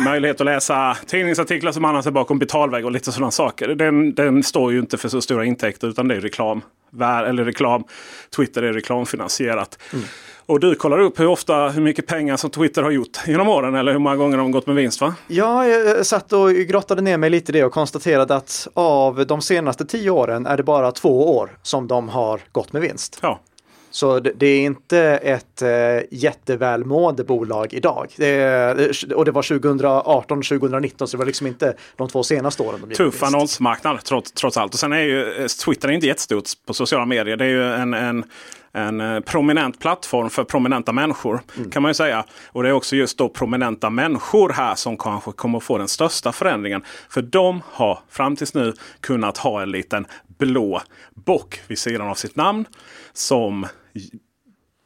Möjlighet 0.04 0.40
att 0.40 0.44
läsa 0.44 0.96
tidningsartiklar 1.06 1.72
som 1.72 1.84
annars 1.84 2.06
är 2.06 2.10
bakom 2.10 2.38
betalvägg 2.38 2.84
och 2.84 2.92
lite 2.92 3.12
sådana 3.12 3.30
saker. 3.30 3.68
Den, 3.68 4.14
den 4.14 4.42
står 4.42 4.72
ju 4.72 4.78
inte 4.78 4.98
för 4.98 5.08
så 5.08 5.20
stora 5.20 5.44
intäkter 5.44 5.88
utan 5.88 6.08
det 6.08 6.16
är 6.16 6.20
reklam. 6.20 6.60
Vär, 6.90 7.24
eller 7.24 7.44
reklam. 7.44 7.84
Twitter 8.36 8.62
är 8.62 8.72
reklamfinansierat. 8.72 9.78
Och 10.48 10.60
du 10.60 10.74
kollar 10.74 10.98
upp 10.98 11.20
hur 11.20 11.26
ofta, 11.26 11.68
hur 11.68 11.82
mycket 11.82 12.06
pengar 12.06 12.36
som 12.36 12.50
Twitter 12.50 12.82
har 12.82 12.90
gjort 12.90 13.18
genom 13.26 13.48
åren 13.48 13.74
eller 13.74 13.92
hur 13.92 13.98
många 13.98 14.16
gånger 14.16 14.36
de 14.36 14.42
har 14.46 14.52
gått 14.52 14.66
med 14.66 14.76
vinst 14.76 15.00
va? 15.00 15.14
Ja, 15.26 15.66
jag 15.66 16.06
satt 16.06 16.32
och 16.32 16.50
grottade 16.52 17.02
ner 17.02 17.16
mig 17.18 17.30
lite 17.30 17.52
i 17.52 17.54
det 17.54 17.64
och 17.64 17.72
konstaterade 17.72 18.34
att 18.36 18.68
av 18.74 19.26
de 19.26 19.42
senaste 19.42 19.84
tio 19.86 20.10
åren 20.10 20.46
är 20.46 20.56
det 20.56 20.62
bara 20.62 20.92
två 20.92 21.36
år 21.36 21.58
som 21.62 21.86
de 21.88 22.08
har 22.08 22.40
gått 22.52 22.72
med 22.72 22.82
vinst. 22.82 23.18
Ja, 23.22 23.40
Så 23.90 24.20
det, 24.20 24.46
är 24.46 24.60
inte 24.60 24.98
ett 25.22 25.62
eh, 25.62 25.68
jättevälmående 26.10 27.24
bolag 27.24 27.74
idag. 27.74 28.06
Det, 28.16 28.26
är- 28.28 29.14
och 29.14 29.24
det 29.24 29.30
var 29.30 29.42
2018 29.42 30.42
2019 30.42 31.08
så 31.08 31.16
det 31.16 31.18
var 31.18 31.26
liksom 31.26 31.46
inte 31.46 31.74
de 31.96 32.08
två 32.08 32.22
senaste 32.22 32.62
åren. 32.62 32.80
De 32.88 32.94
tuff 32.94 33.22
annonsmarknad 33.22 34.04
trots, 34.04 34.32
trots 34.32 34.56
allt. 34.56 34.74
Och 34.74 34.80
sen 34.80 34.92
är 34.92 35.00
ju 35.02 35.32
eh, 35.32 35.46
Twitter 35.64 35.88
är 35.88 35.92
inte 35.92 36.06
jättestort 36.06 36.44
på 36.66 36.74
sociala 36.74 37.06
medier. 37.06 37.36
Det 37.36 37.44
är 37.44 37.48
ju 37.48 37.64
en, 37.64 37.94
en, 37.94 38.24
en 38.78 39.00
eh, 39.00 39.20
prominent 39.20 39.78
plattform 39.78 40.30
för 40.30 40.44
prominenta 40.44 40.92
människor. 40.92 41.40
Kan 41.72 41.82
man 41.82 41.90
ju 41.90 41.94
säga. 41.94 42.24
Och 42.48 42.62
det 42.62 42.68
är 42.68 42.72
också 42.72 42.96
just 42.96 43.18
då 43.18 43.28
prominenta 43.28 43.90
människor 43.90 44.48
här 44.52 44.74
som 44.74 44.96
kanske 44.96 45.32
kommer 45.32 45.60
få 45.60 45.78
den 45.78 45.88
största 45.88 46.32
förändringen. 46.32 46.82
För 47.10 47.22
de 47.22 47.62
har 47.72 47.98
fram 48.08 48.36
tills 48.36 48.54
nu 48.54 48.74
kunnat 49.00 49.38
ha 49.38 49.62
en 49.62 49.70
liten 49.70 50.06
blå 50.38 50.82
bock 51.14 51.60
vid 51.66 51.78
sidan 51.78 52.08
av 52.08 52.14
sitt 52.14 52.36
namn. 52.36 52.64
Som 53.12 53.66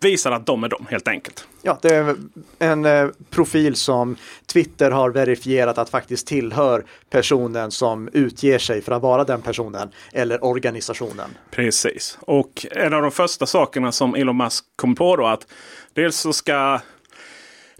visar 0.05 0.33
att 0.33 0.47
de 0.47 0.65
är 0.65 0.69
de 0.69 0.87
helt 0.91 1.09
enkelt. 1.09 1.47
Ja, 1.63 1.79
det 1.83 1.95
är 1.95 2.17
en 2.59 2.85
eh, 2.85 3.09
profil 3.31 3.77
som 3.77 4.17
Twitter 4.53 4.91
har 4.91 5.11
verifierat 5.11 5.79
att 5.79 5.91
faktiskt 5.91 6.27
tillhör 6.27 6.85
personen 7.11 7.71
som 7.71 8.09
utger 8.13 8.59
sig 8.59 8.83
för 8.83 8.93
att 8.93 9.03
vara 9.03 9.25
den 9.25 9.43
personen 9.43 9.91
eller 10.13 10.45
organisationen. 10.45 11.31
Precis. 11.51 12.19
Och 12.21 12.67
en 12.71 12.95
av 12.95 13.03
de 13.03 13.11
första 13.11 13.47
sakerna 13.47 13.93
som 13.93 14.15
Elon 14.15 14.37
Musk 14.37 14.65
kom 14.77 14.95
på 14.95 15.17
då 15.17 15.27
att 15.27 15.47
dels 15.95 16.17
så 16.17 16.33
ska 16.33 16.81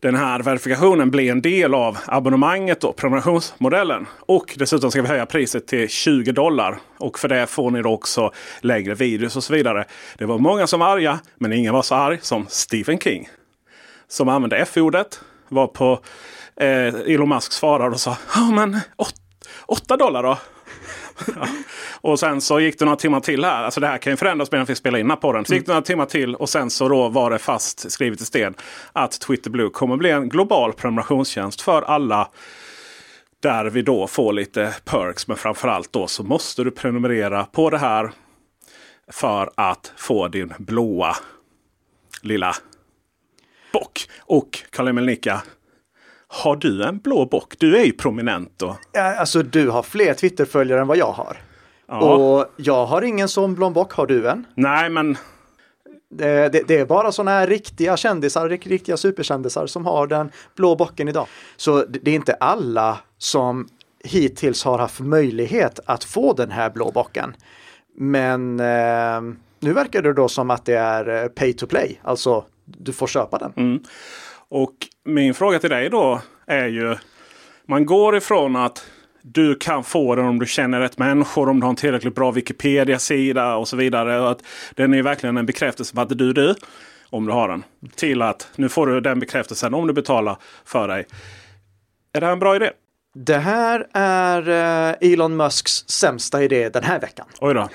den 0.03 0.15
här 0.15 0.41
verifikationen 0.41 1.11
bli 1.11 1.29
en 1.29 1.43
del 1.43 1.75
av 1.75 1.99
abonnemanget 2.07 2.85
och 2.85 2.97
prenumerationsmodellen. 2.97 4.07
Och 4.21 4.55
dessutom 4.59 4.91
ska 4.91 5.03
vi 5.03 5.09
höja 5.09 5.27
priset 5.27 5.67
till 5.67 5.89
20 5.89 6.33
dollar. 6.33 6.79
Och 6.99 7.19
för 7.19 7.29
det 7.29 7.47
får 7.47 7.71
ni 7.71 7.83
då 7.83 7.91
också 7.91 8.33
lägre 8.61 8.95
videos 8.95 9.37
och 9.37 9.45
så 9.45 9.53
vidare. 9.53 9.85
Det 10.19 10.25
var 10.25 10.39
många 10.39 10.67
som 10.67 10.81
var 10.81 10.87
arga, 10.87 11.21
men 11.39 11.53
ingen 11.53 11.75
var 11.75 11.83
så 11.83 11.95
arg 11.95 12.19
som 12.23 12.47
Stephen 12.49 12.99
King. 12.99 13.29
Som 14.09 14.29
använde 14.29 14.57
F-ordet. 14.57 15.21
Var 15.49 15.67
på 15.67 16.01
eh, 16.57 16.95
Elon 16.95 17.29
Musk 17.29 17.53
svarade 17.53 17.91
och 17.91 18.01
sa 18.01 18.17
ja 18.35 18.51
men 18.51 18.81
8 19.67 19.97
dollar 19.97 20.23
då. 20.23 20.39
Ja. 21.37 21.49
Och 22.01 22.19
sen 22.19 22.41
så 22.41 22.61
gick 22.61 22.79
det 22.79 22.85
några 22.85 22.97
timmar 22.97 23.21
till 23.21 23.45
här. 23.45 23.65
Alltså 23.65 23.81
det 23.81 23.87
här 23.87 23.99
kan 23.99 24.13
ju 24.13 24.17
förändras 24.17 24.53
medan 24.53 24.67
vi 24.67 24.75
spelar 24.75 24.99
in 24.99 25.05
den 25.05 25.11
här 25.11 25.17
podden. 25.17 25.45
Så 25.45 25.55
gick 25.55 25.67
det 25.67 25.73
några 25.73 25.83
timmar 25.83 26.07
till 26.07 26.35
och 26.35 26.49
sen 26.49 26.71
så 26.71 26.89
då 26.89 27.09
var 27.09 27.31
det 27.31 27.39
fast 27.39 27.91
skrivet 27.91 28.21
i 28.21 28.25
sten 28.25 28.55
att 28.93 29.21
Twitter 29.21 29.51
Blue 29.51 29.71
kommer 29.71 29.97
bli 29.97 30.11
en 30.11 30.29
global 30.29 30.73
prenumerationstjänst 30.73 31.61
för 31.61 31.83
alla. 31.83 32.29
Där 33.43 33.65
vi 33.65 33.83
då 33.83 34.07
får 34.07 34.33
lite 34.33 34.75
perks. 34.85 35.29
Men 35.29 35.37
framförallt 35.37 35.93
då 35.93 36.07
så 36.07 36.23
måste 36.23 36.65
du 36.65 36.71
prenumerera 36.71 37.45
på 37.45 37.71
det 37.71 37.79
här. 37.79 38.13
För 39.13 39.51
att 39.55 39.93
få 39.97 40.29
din 40.29 40.53
blåa 40.59 41.17
lilla 42.23 42.55
bock. 43.73 44.09
Och 44.21 44.59
Karl-Emil 44.71 45.05
Nicka. 45.05 45.43
Har 46.35 46.57
du 46.57 46.85
en 46.85 46.99
blå 46.99 47.27
bock? 47.27 47.55
Du 47.59 47.77
är 47.79 47.85
ju 47.85 47.93
prominent 47.93 48.53
då. 48.57 48.77
Alltså 49.19 49.43
du 49.43 49.69
har 49.71 49.83
fler 49.83 50.15
Twitterföljare 50.15 50.81
än 50.81 50.87
vad 50.87 50.97
jag 50.97 51.13
har. 51.13 51.37
Ja. 51.89 52.01
Och 52.01 52.47
jag 52.57 52.87
har 52.87 53.03
ingen 53.03 53.29
sån 53.29 53.55
blond 53.55 53.75
bock, 53.75 53.93
har 53.93 54.07
du 54.07 54.29
en? 54.29 54.45
Nej 54.55 54.91
men 54.91 55.17
Det, 56.11 56.49
det, 56.49 56.63
det 56.69 56.79
är 56.79 56.87
bara 56.87 57.13
sådana 57.13 57.31
här 57.31 57.47
riktiga 57.47 57.97
kändisar, 57.97 58.49
rik- 58.49 58.67
riktiga 58.67 58.97
superkändisar 58.97 59.67
som 59.67 59.87
har 59.87 60.07
den 60.07 60.31
blå 60.57 60.77
bocken 60.77 61.09
idag. 61.09 61.27
Så 61.57 61.85
det, 61.85 61.99
det 62.03 62.11
är 62.11 62.15
inte 62.15 62.35
alla 62.35 62.99
som 63.19 63.69
hittills 64.05 64.65
har 64.65 64.79
haft 64.79 65.01
möjlighet 65.01 65.81
att 65.87 66.05
få 66.05 66.33
den 66.33 66.51
här 66.51 66.71
blå 66.71 66.91
bocken. 66.91 67.35
Men 67.97 68.61
eh, 68.61 69.21
nu 69.61 69.73
verkar 69.73 70.03
det 70.03 70.13
då 70.13 70.29
som 70.29 70.51
att 70.51 70.65
det 70.65 70.75
är 70.79 71.29
pay 71.29 71.53
to 71.53 71.67
play, 71.67 72.01
alltså 72.03 72.45
du 72.65 72.93
får 72.93 73.07
köpa 73.07 73.39
den. 73.39 73.53
Mm. 73.57 73.83
Och 74.55 74.75
min 75.05 75.35
fråga 75.35 75.59
till 75.59 75.71
dig 75.71 75.91
då 75.91 76.21
är 76.47 76.67
ju, 76.67 76.97
man 77.67 77.87
går 77.87 78.17
ifrån 78.17 78.57
att 78.57 78.87
du 79.23 79.55
kan 79.55 79.85
få 79.85 80.15
den 80.15 80.25
om 80.25 80.39
du 80.39 80.47
känner 80.47 80.81
rätt 80.81 80.99
människor, 80.99 81.49
om 81.49 81.61
du 81.61 81.65
har 81.65 81.71
en 81.71 81.77
tillräckligt 81.77 82.15
bra 82.15 82.31
Wikipedia-sida 82.31 83.57
och 83.57 83.69
så 83.69 83.77
vidare. 83.77 84.21
Och 84.21 84.31
att 84.31 84.43
den 84.75 84.95
är 84.95 85.03
verkligen 85.03 85.37
en 85.37 85.47
bekräftelse 85.47 85.95
på 85.95 86.01
att 86.01 86.09
det 86.09 86.15
är 86.15 86.17
du, 86.17 86.33
du, 86.33 86.55
om 87.11 87.27
du 87.27 87.33
har 87.33 87.49
den. 87.49 87.65
Till 87.95 88.23
att 88.23 88.49
nu 88.57 88.69
får 88.69 88.87
du 88.87 89.01
den 89.01 89.21
bekräftelsen 89.21 89.75
om 89.75 89.87
du 89.87 89.93
betalar 89.93 90.37
för 90.65 90.89
dig. 90.89 91.07
Är 92.13 92.21
det 92.21 92.27
här 92.27 92.33
en 92.33 92.39
bra 92.39 92.57
idé? 92.57 92.71
Det 93.15 93.39
här 93.39 93.87
är 93.93 94.49
eh, 94.49 95.13
Elon 95.13 95.37
Musks 95.37 95.89
sämsta 95.89 96.43
idé 96.43 96.69
den 96.69 96.85
här 96.85 97.01
veckan. 97.01 97.27
Oj 97.41 97.55
då. 97.55 97.69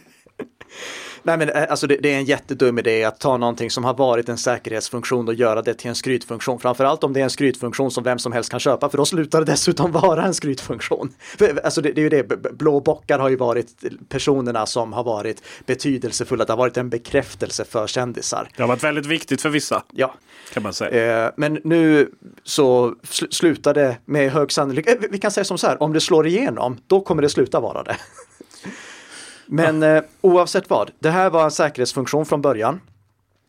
Nej, 1.23 1.39
men 1.39 1.49
eh, 1.49 1.65
alltså 1.71 1.87
det, 1.87 1.97
det, 1.97 2.15
är 2.15 2.19
en 2.19 2.25
jättedum 2.25 2.79
idé 2.79 3.05
att 3.05 3.21
ta 3.21 3.37
någonting 3.37 3.71
som 3.71 3.85
har 3.85 3.95
varit 3.95 4.29
en 4.29 4.39
säkerhetsfunktion 4.39 5.29
och 5.29 5.35
göra 5.35 5.63
det 5.63 5.75
till 5.75 5.89
en 5.89 5.95
skrytfunktion. 5.95 6.61
Framförallt 6.61 7.05
om 7.05 7.13
det 7.13 7.21
är 7.21 7.25
en 7.25 7.31
skrytfunktion 7.31 7.91
som 7.91 8.05
vem 8.05 8.19
som 8.19 8.33
helst 8.33 8.51
kan 8.51 8.61
köpa, 8.61 8.89
för 8.89 8.99
då 8.99 9.05
slutar 9.05 9.39
det 9.39 9.53
dessutom 9.53 9.93
vara 10.03 10.25
en 10.25 10.35
skrytfunktion. 10.35 11.13
För, 11.39 11.61
alltså 11.65 11.81
det, 11.81 11.93
det 11.93 12.01
är 12.01 12.03
ju 12.03 12.09
det, 12.09 12.53
blå 12.59 12.81
bockar 12.81 13.19
har 13.19 13.29
ju 13.29 13.37
varit 13.37 13.85
personerna 14.09 14.67
som 14.67 14.93
har 14.93 15.05
varit 15.05 15.43
betydelsefulla. 15.67 16.45
Det 16.45 16.53
har 16.53 16.59
varit 16.59 16.77
en 16.77 16.91
bekräftelse 16.91 17.65
för 17.65 17.87
kändisar. 17.87 18.49
Det 18.57 18.63
har 18.63 18.69
varit 18.69 18.85
väldigt 18.85 19.07
viktigt 19.07 19.43
för 19.43 19.49
vissa. 19.49 19.83
Ja. 19.91 20.15
Kan 20.53 20.63
man 20.63 20.73
säga. 20.73 21.25
Eh, 21.27 21.33
men 21.37 21.61
nu 21.65 22.11
så 22.45 22.95
sl 23.03 23.25
slutar 23.31 23.75
det 23.75 23.97
med 24.05 24.33
hög 24.33 24.53
sannolikhet. 24.53 25.05
Eh, 25.05 25.11
vi 25.11 25.19
kan 25.19 25.31
säga 25.31 25.45
som 25.45 25.59
så 25.59 25.67
här, 25.67 25.83
om 25.83 25.93
det 25.93 26.01
slår 26.01 26.27
igenom, 26.27 26.79
då 26.87 27.01
kommer 27.01 27.23
det 27.23 27.29
sluta 27.29 27.61
vara 27.61 27.83
det. 27.83 27.97
Men 29.47 29.83
eh, 29.83 30.03
oavsett 30.21 30.71
vad, 30.71 30.91
det 30.99 31.11
här 31.11 31.31
var 31.31 31.45
en 31.45 31.51
säkerhetsfunktion 31.51 32.27
från 32.27 32.43
början. 32.43 32.81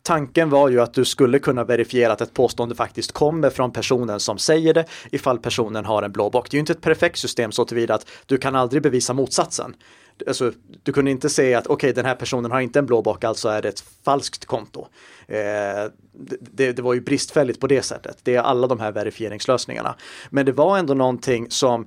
Tanken 0.02 0.50
var 0.50 0.68
ju 0.68 0.80
att 0.80 0.94
du 0.94 1.04
skulle 1.04 1.38
kunna 1.38 1.64
verifiera 1.64 2.12
att 2.12 2.20
ett 2.20 2.34
påstående 2.34 2.74
faktiskt 2.74 3.12
kommer 3.12 3.50
från 3.50 3.72
personen 3.72 4.20
som 4.20 4.38
säger 4.38 4.74
det 4.74 4.84
ifall 5.10 5.38
personen 5.38 5.84
har 5.84 6.02
en 6.02 6.12
blå 6.12 6.30
bock. 6.30 6.50
Det 6.50 6.54
är 6.54 6.58
ju 6.58 6.60
inte 6.60 6.72
ett 6.72 6.80
perfekt 6.80 7.18
system 7.18 7.52
så 7.52 7.64
tillvida 7.64 7.94
att 7.94 8.06
du 8.26 8.38
kan 8.38 8.54
aldrig 8.54 8.82
bevisa 8.82 9.12
motsatsen. 9.12 9.74
Alltså, 10.26 10.52
du 10.82 10.92
kunde 10.92 11.10
inte 11.10 11.28
säga 11.28 11.58
att 11.58 11.66
okej, 11.66 11.74
okay, 11.74 11.92
den 11.92 12.04
här 12.04 12.14
personen 12.14 12.50
har 12.50 12.60
inte 12.60 12.78
en 12.78 12.86
blå 12.86 13.02
bock, 13.02 13.24
alltså 13.24 13.48
är 13.48 13.62
det 13.62 13.68
ett 13.68 13.84
falskt 14.04 14.44
konto. 14.44 14.86
Eh, 15.26 15.36
det, 16.40 16.72
det, 16.72 16.82
var 16.82 16.94
ju 16.94 17.00
bristfälligt 17.00 17.60
på 17.60 17.66
det 17.66 17.82
sättet. 17.82 18.18
Det 18.22 18.34
är 18.34 18.40
alla 18.40 18.66
de 18.66 18.80
här 18.80 18.92
verifieringslösningarna. 18.92 19.94
Men 20.30 20.46
det 20.46 20.52
var 20.52 20.78
ändå 20.78 20.94
någonting 20.94 21.50
som 21.50 21.86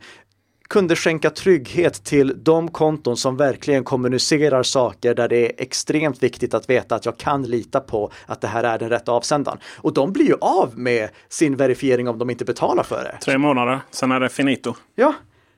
kunde 0.67 0.95
skänka 0.95 1.29
trygghet 1.29 2.03
till 2.03 2.33
de 2.43 2.71
konton 2.71 3.17
som 3.17 3.37
verkligen 3.37 3.83
kommunicerar 3.83 4.63
saker 4.63 5.15
där 5.15 5.27
det 5.27 5.45
är 5.45 5.51
extremt 5.57 6.23
viktigt 6.23 6.53
att 6.53 6.69
veta 6.69 6.95
att 6.95 7.05
jag 7.05 7.17
kan 7.17 7.43
lita 7.43 7.79
på 7.79 8.11
att 8.25 8.41
det 8.41 8.47
här 8.47 8.63
är 8.63 8.79
den 8.79 8.89
rätta 8.89 9.11
avsändaren. 9.11 9.59
Och 9.77 9.93
de 9.93 10.13
blir 10.13 10.25
ju 10.25 10.35
av 10.41 10.77
med 10.79 11.09
sin 11.29 11.55
verifiering 11.55 12.07
om 12.07 12.19
de 12.19 12.29
inte 12.29 12.45
betalar 12.45 12.83
för 12.83 13.03
det. 13.03 13.17
Tre 13.21 13.37
månader, 13.37 13.79
sen 13.91 14.11
är 14.11 14.19
det 14.19 14.29
finito. 14.29 14.73
Ja, 14.95 15.13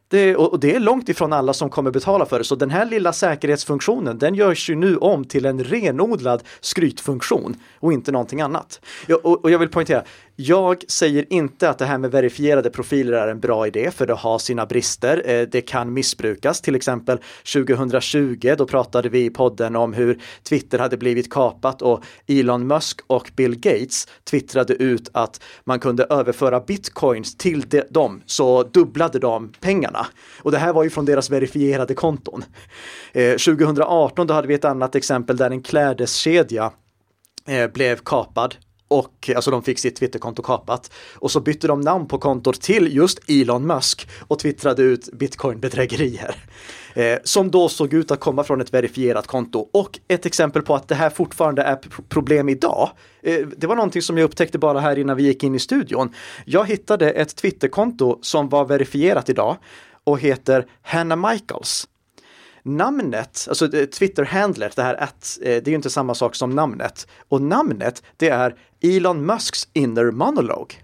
det, 0.09 0.35
och 0.35 0.59
det 0.59 0.75
är 0.75 0.79
långt 0.79 1.09
ifrån 1.09 1.33
alla 1.33 1.53
som 1.53 1.69
kommer 1.69 1.91
betala 1.91 2.25
för 2.25 2.37
det. 2.37 2.43
Så 2.43 2.55
den 2.55 2.69
här 2.69 2.85
lilla 2.85 3.13
säkerhetsfunktionen, 3.13 4.17
den 4.17 4.35
görs 4.35 4.69
ju 4.69 4.75
nu 4.75 4.97
om 4.97 5.25
till 5.25 5.45
en 5.45 5.63
renodlad 5.63 6.43
skrytfunktion 6.59 7.55
och 7.79 7.93
inte 7.93 8.11
någonting 8.11 8.41
annat. 8.41 8.81
Och, 9.23 9.43
och 9.43 9.51
jag 9.51 9.59
vill 9.59 9.69
poängtera, 9.69 10.03
jag 10.41 10.83
säger 10.87 11.33
inte 11.33 11.69
att 11.69 11.77
det 11.77 11.85
här 11.85 11.97
med 11.97 12.11
verifierade 12.11 12.69
profiler 12.69 13.13
är 13.13 13.27
en 13.27 13.39
bra 13.39 13.67
idé 13.67 13.91
för 13.91 14.07
det 14.07 14.13
har 14.13 14.39
sina 14.39 14.65
brister. 14.65 15.23
Eh, 15.25 15.47
det 15.51 15.61
kan 15.61 15.93
missbrukas. 15.93 16.61
Till 16.61 16.75
exempel 16.75 17.19
2020, 17.53 18.55
då 18.57 18.65
pratade 18.67 19.09
vi 19.09 19.25
i 19.25 19.29
podden 19.29 19.75
om 19.75 19.93
hur 19.93 20.21
Twitter 20.43 20.79
hade 20.79 20.97
blivit 20.97 21.29
kapat 21.29 21.81
och 21.81 22.03
Elon 22.27 22.67
Musk 22.67 22.99
och 23.07 23.31
Bill 23.35 23.55
Gates 23.55 24.07
twittrade 24.23 24.73
ut 24.73 25.09
att 25.13 25.41
man 25.63 25.79
kunde 25.79 26.03
överföra 26.03 26.59
bitcoins 26.59 27.37
till 27.37 27.65
dem 27.89 28.21
så 28.25 28.63
dubblade 28.63 29.19
de 29.19 29.51
pengarna. 29.59 30.07
Och 30.41 30.51
det 30.51 30.57
här 30.57 30.73
var 30.73 30.83
ju 30.83 30.89
från 30.89 31.05
deras 31.05 31.29
verifierade 31.29 31.93
konton. 31.93 32.43
Eh, 33.13 33.31
2018 33.31 34.27
då 34.27 34.33
hade 34.33 34.47
vi 34.47 34.53
ett 34.53 34.65
annat 34.65 34.95
exempel 34.95 35.37
där 35.37 35.51
en 35.51 35.61
klädeskedja 35.61 36.71
eh, 37.47 37.67
blev 37.67 37.95
kapad 37.95 38.55
och 38.89 39.29
alltså 39.35 39.51
de 39.51 39.63
fick 39.63 39.79
sitt 39.79 39.95
Twitterkonto 39.95 40.41
kapat. 40.41 40.91
Och 41.15 41.31
så 41.31 41.39
bytte 41.39 41.67
de 41.67 41.81
namn 41.81 42.07
på 42.07 42.17
kontot 42.17 42.61
till 42.61 42.95
just 42.95 43.19
Elon 43.29 43.67
Musk 43.67 44.07
och 44.27 44.39
twittrade 44.39 44.83
ut 44.83 45.09
bitcoinbedrägerier. 45.13 46.35
Eh, 46.93 47.17
som 47.23 47.51
då 47.51 47.69
såg 47.69 47.93
ut 47.93 48.11
att 48.11 48.19
komma 48.19 48.43
från 48.43 48.61
ett 48.61 48.73
verifierat 48.73 49.27
konto. 49.27 49.69
Och 49.73 49.99
ett 50.07 50.25
exempel 50.25 50.61
på 50.61 50.75
att 50.75 50.87
det 50.87 50.95
här 50.95 51.09
fortfarande 51.09 51.61
är 51.61 51.79
problem 52.09 52.49
idag. 52.49 52.89
Eh, 53.21 53.47
det 53.57 53.67
var 53.67 53.75
någonting 53.75 54.01
som 54.01 54.17
jag 54.17 54.25
upptäckte 54.25 54.57
bara 54.57 54.79
här 54.79 54.99
innan 54.99 55.17
vi 55.17 55.23
gick 55.23 55.43
in 55.43 55.55
i 55.55 55.59
studion. 55.59 56.13
Jag 56.45 56.67
hittade 56.67 57.11
ett 57.11 57.35
Twitterkonto 57.35 58.19
som 58.21 58.49
var 58.49 58.65
verifierat 58.65 59.29
idag 59.29 59.57
och 60.03 60.19
heter 60.19 60.65
Hannah 60.81 61.31
Michaels 61.31 61.87
namnet, 62.63 63.45
alltså 63.49 63.67
Twitter-handlet, 63.67 64.75
det 64.75 64.83
här 64.83 64.95
att, 64.95 65.39
eh, 65.41 65.45
det 65.45 65.67
är 65.67 65.69
ju 65.69 65.75
inte 65.75 65.89
samma 65.89 66.15
sak 66.15 66.35
som 66.35 66.49
namnet. 66.49 67.07
Och 67.27 67.41
namnet, 67.41 68.03
det 68.17 68.29
är 68.29 68.55
Elon 68.81 69.25
Musks 69.25 69.67
inner 69.73 70.11
monologue. 70.11 70.75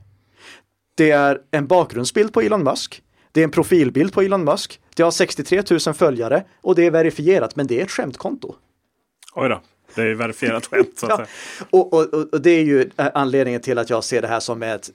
Det 0.95 1.11
är 1.11 1.41
en 1.51 1.67
bakgrundsbild 1.67 2.33
på 2.33 2.41
Elon 2.41 2.63
Musk. 2.63 3.01
Det 3.31 3.39
är 3.39 3.43
en 3.43 3.51
profilbild 3.51 4.13
på 4.13 4.21
Elon 4.21 4.43
Musk. 4.43 4.79
Det 4.95 5.03
har 5.03 5.11
63 5.11 5.63
000 5.85 5.95
följare 5.95 6.43
och 6.61 6.75
det 6.75 6.85
är 6.85 6.91
verifierat, 6.91 7.55
men 7.55 7.67
det 7.67 7.79
är 7.79 7.83
ett 7.83 7.91
skämtkonto. 7.91 8.55
Oj 9.35 9.49
då. 9.49 9.61
Det 9.95 10.01
är 10.01 10.13
verifierat 10.13 10.65
skämt. 10.65 10.99
Så 10.99 11.05
att 11.05 11.19
ja. 11.59 11.65
och, 11.69 11.93
och, 11.93 12.13
och, 12.13 12.41
det 12.41 12.49
är 12.49 12.63
ju 12.63 12.89
anledningen 12.97 13.61
till 13.61 13.77
att 13.77 13.89
jag 13.89 14.03
ser 14.03 14.21
det 14.21 14.27
här 14.27 14.39
som 14.39 14.63
ett 14.63 14.89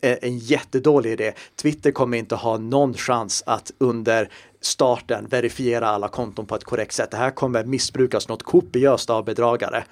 Eh, 0.00 0.18
en 0.22 0.38
jättedålig 0.38 1.12
idé. 1.12 1.32
Twitter 1.56 1.90
kommer 1.90 2.18
inte 2.18 2.34
ha 2.34 2.58
någon 2.58 2.94
chans 2.94 3.42
att 3.46 3.72
under 3.78 4.28
starten 4.60 5.26
verifiera 5.26 5.88
alla 5.88 6.08
konton 6.08 6.46
på 6.46 6.56
ett 6.56 6.64
korrekt 6.64 6.92
sätt. 6.92 7.10
Det 7.10 7.16
här 7.16 7.30
kommer 7.30 7.64
missbrukas 7.64 8.28
något 8.28 8.42
kopiöst 8.42 9.10
av 9.10 9.24
bedragare 9.24 9.84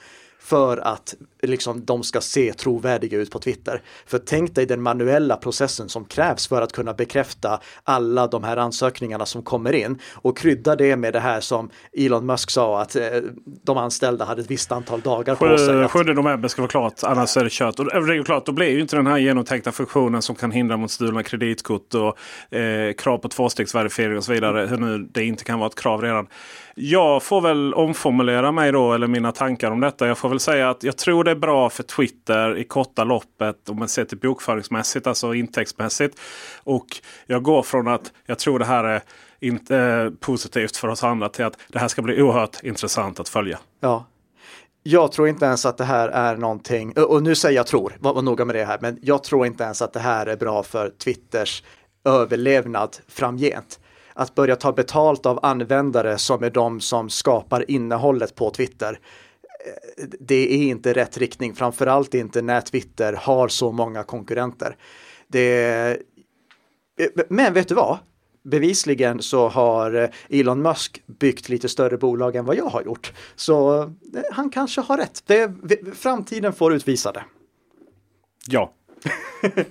för 0.45 0.77
att 0.77 1.15
liksom, 1.43 1.85
de 1.85 2.03
ska 2.03 2.21
se 2.21 2.53
trovärdiga 2.53 3.19
ut 3.19 3.31
på 3.31 3.39
Twitter. 3.39 3.83
För 4.07 4.19
tänk 4.19 4.55
dig 4.55 4.67
den 4.67 4.83
manuella 4.83 5.37
processen 5.37 5.89
som 5.89 6.05
krävs 6.05 6.49
för 6.49 6.63
att 6.63 6.73
kunna 6.73 6.95
bekräfta 6.95 7.61
alla 7.85 8.27
de 8.27 8.45
här 8.45 8.57
ansökningarna 8.57 9.27
som 9.27 9.43
kommer 9.43 9.73
in 9.73 9.99
och 10.15 10.39
krydda 10.39 10.77
det 10.77 10.97
med 10.97 11.13
det 11.13 11.21
här 11.21 11.41
som 11.41 11.71
Elon 11.93 12.27
Musk 12.27 12.51
sa 12.51 12.81
att 12.81 12.97
eh, 12.97 13.03
de 13.65 13.79
anställda 13.79 14.25
hade 14.25 14.41
ett 14.41 14.51
visst 14.51 14.73
antal 14.73 15.01
dagar 15.01 15.35
på 15.35 15.59
sig. 15.59 15.89
7 15.89 16.15
november 16.15 16.49
ska 16.49 16.63
vara 16.63 16.71
klart, 16.71 16.95
annars 17.03 17.37
är 17.37 17.45
det 17.45 17.53
kört. 17.53 17.79
Och 17.79 18.07
det 18.07 18.17
är 18.17 18.23
klart, 18.23 18.47
då 18.47 18.53
blir 18.53 18.71
ju 18.71 18.81
inte 18.81 18.97
den 18.97 19.07
här 19.07 19.19
genomtänkta 19.19 19.73
funktionen 19.73 20.23
som 20.23 20.37
kan 20.37 20.51
hindra 20.51 20.77
mot 20.77 20.91
stulna 20.91 21.23
kreditkort 21.23 21.95
och 21.95 22.57
eh, 22.59 22.93
krav 22.93 23.19
på 23.19 23.29
tvåstegsverifiering 23.29 24.17
och 24.17 24.25
så 24.25 24.33
vidare. 24.33 24.67
Hur 24.67 24.77
nu 24.77 24.99
det 24.99 25.25
inte 25.25 25.45
kan 25.45 25.59
vara 25.59 25.69
ett 25.69 25.81
krav 25.81 26.03
redan. 26.03 26.27
Jag 26.75 27.23
får 27.23 27.41
väl 27.41 27.75
omformulera 27.75 28.53
mig 28.53 28.73
då, 28.73 28.93
eller 28.93 29.07
mina 29.07 29.33
tankar 29.33 29.71
om 29.71 29.81
detta. 29.81 30.07
Jag 30.07 30.19
får 30.19 30.29
väl 30.29 30.41
säga 30.41 30.71
att 30.71 30.83
jag 30.83 30.97
tror 30.97 31.25
det 31.25 31.31
är 31.31 31.35
bra 31.35 31.71
för 31.71 31.83
Twitter 31.83 32.57
i 32.57 32.65
korta 32.65 33.05
loppet 33.05 33.69
om 33.69 33.79
man 33.79 33.89
ser 33.89 34.05
till 34.05 34.19
bokföringsmässigt, 34.19 35.07
alltså 35.07 35.35
intäktsmässigt. 35.35 36.21
Och 36.65 36.87
jag 37.27 37.43
går 37.43 37.63
från 37.63 37.89
att 37.89 38.13
jag 38.27 38.39
tror 38.39 38.59
det 38.59 38.65
här 38.65 38.85
är 38.85 39.03
inte 39.41 39.77
eh, 39.77 40.11
positivt 40.21 40.77
för 40.77 40.89
oss 40.89 41.05
andra 41.05 41.29
till 41.29 41.45
att 41.45 41.59
det 41.69 41.79
här 41.79 41.89
ska 41.89 42.03
bli 42.03 42.23
oerhört 42.23 42.63
intressant 42.63 43.21
att 43.21 43.29
följa. 43.29 43.59
Ja, 43.81 44.07
jag 44.83 45.13
tror 45.13 45.29
inte 45.29 45.45
ens 45.45 45.67
att 45.67 45.79
det 45.79 45.85
här 45.85 46.09
är 46.09 46.37
någonting, 46.37 46.93
och 46.93 47.23
nu 47.23 47.35
säger 47.35 47.57
jag 47.57 47.67
tror, 47.67 47.97
var, 48.01 48.15
var 48.15 48.23
noga 48.23 48.45
med 48.45 48.57
det 48.57 48.65
här, 48.65 48.79
men 48.81 48.99
jag 49.03 49.25
tror 49.25 49.47
inte 49.47 49.65
ens 49.65 49.83
att 49.83 49.93
det 49.93 50.01
här 50.01 50.27
är 50.27 50.37
bra 50.37 50.63
för 50.63 50.91
Twitters 50.91 51.63
överlevnad 52.05 52.97
framgent 53.09 53.81
att 54.15 54.35
börja 54.35 54.57
ta 54.57 54.73
betalt 54.73 55.27
av 55.27 55.39
användare 55.43 56.19
som 56.19 56.45
är 56.45 56.51
de 56.51 56.81
som 56.81 57.11
skapar 57.11 57.71
innehållet 57.71 58.35
på 58.35 58.51
Twitter. 58.51 58.99
Eh, 59.67 60.05
det 60.21 60.55
är 60.55 60.69
inte 60.69 60.93
rätt 60.93 61.19
riktning, 61.19 61.55
framförallt 61.55 62.15
inte 62.15 62.43
när 62.43 62.61
Twitter 62.61 63.13
har 63.13 63.49
så 63.49 63.73
många 63.73 64.03
konkurrenter. 64.03 64.77
Det... 65.29 65.99
Eh, 66.99 67.25
men 67.29 67.55
vet 67.55 67.69
du 67.69 67.75
vad? 67.75 67.99
Bevisligen 68.45 69.23
så 69.23 69.49
har 69.49 69.95
eh, 69.95 70.39
Elon 70.41 70.63
Musk 70.63 71.03
byggt 71.07 71.49
lite 71.49 71.69
större 71.69 71.97
bolag 71.97 72.37
än 72.37 72.45
vad 72.45 72.57
jag 72.57 72.65
har 72.65 72.83
gjort. 72.83 73.13
Så 73.37 73.91
han 74.33 74.51
kanske 74.51 74.81
har 74.81 74.97
rätt. 74.97 75.23
Det, 75.27 75.51
framtiden 75.95 76.53
får 76.53 76.75
utvisa 76.75 77.13
det. 77.13 77.25
Ja. 78.47 78.73
Okej, 79.43 79.67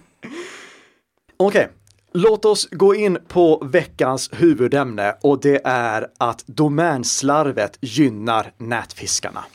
okay. 1.38 1.68
Låt 2.14 2.46
oss 2.46 2.70
gå 2.72 2.96
in 2.96 3.18
på 3.28 3.68
veckans 3.72 4.30
huvudämne 4.34 5.16
och 5.22 5.42
det 5.42 5.62
är 5.64 6.08
att 6.18 6.44
domänslarvet 6.48 7.78
gynnar 7.82 8.54
nätfiskarna. 8.58 9.46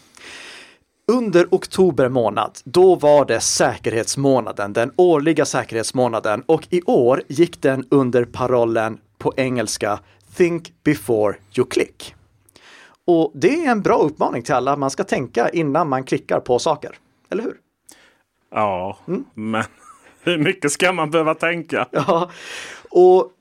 Under 1.12 1.46
oktober 1.50 2.08
månad, 2.08 2.58
då 2.64 2.94
var 2.94 3.24
det 3.24 3.40
säkerhetsmånaden, 3.40 4.72
den 4.72 4.92
årliga 4.96 5.44
säkerhetsmånaden 5.44 6.42
och 6.46 6.66
i 6.70 6.82
år 6.82 7.22
gick 7.28 7.62
den 7.62 7.86
under 7.90 8.24
parollen 8.24 8.98
på 9.18 9.32
engelska 9.36 9.98
Think 10.36 10.72
before 10.84 11.36
you 11.56 11.66
click. 11.66 12.14
Och 13.06 13.32
det 13.34 13.64
är 13.64 13.70
en 13.70 13.82
bra 13.82 13.98
uppmaning 13.98 14.42
till 14.42 14.54
alla. 14.54 14.76
Man 14.76 14.90
ska 14.90 15.04
tänka 15.04 15.48
innan 15.48 15.88
man 15.88 16.04
klickar 16.04 16.40
på 16.40 16.58
saker. 16.58 16.90
Eller 17.30 17.42
hur? 17.42 17.56
Ja, 18.50 18.98
mm. 19.06 19.24
men 19.34 19.64
hur 20.26 20.38
mycket 20.38 20.72
ska 20.72 20.92
man 20.92 21.10
behöva 21.10 21.34
tänka? 21.34 21.88
Ja, 21.90 22.30
och 22.90 23.32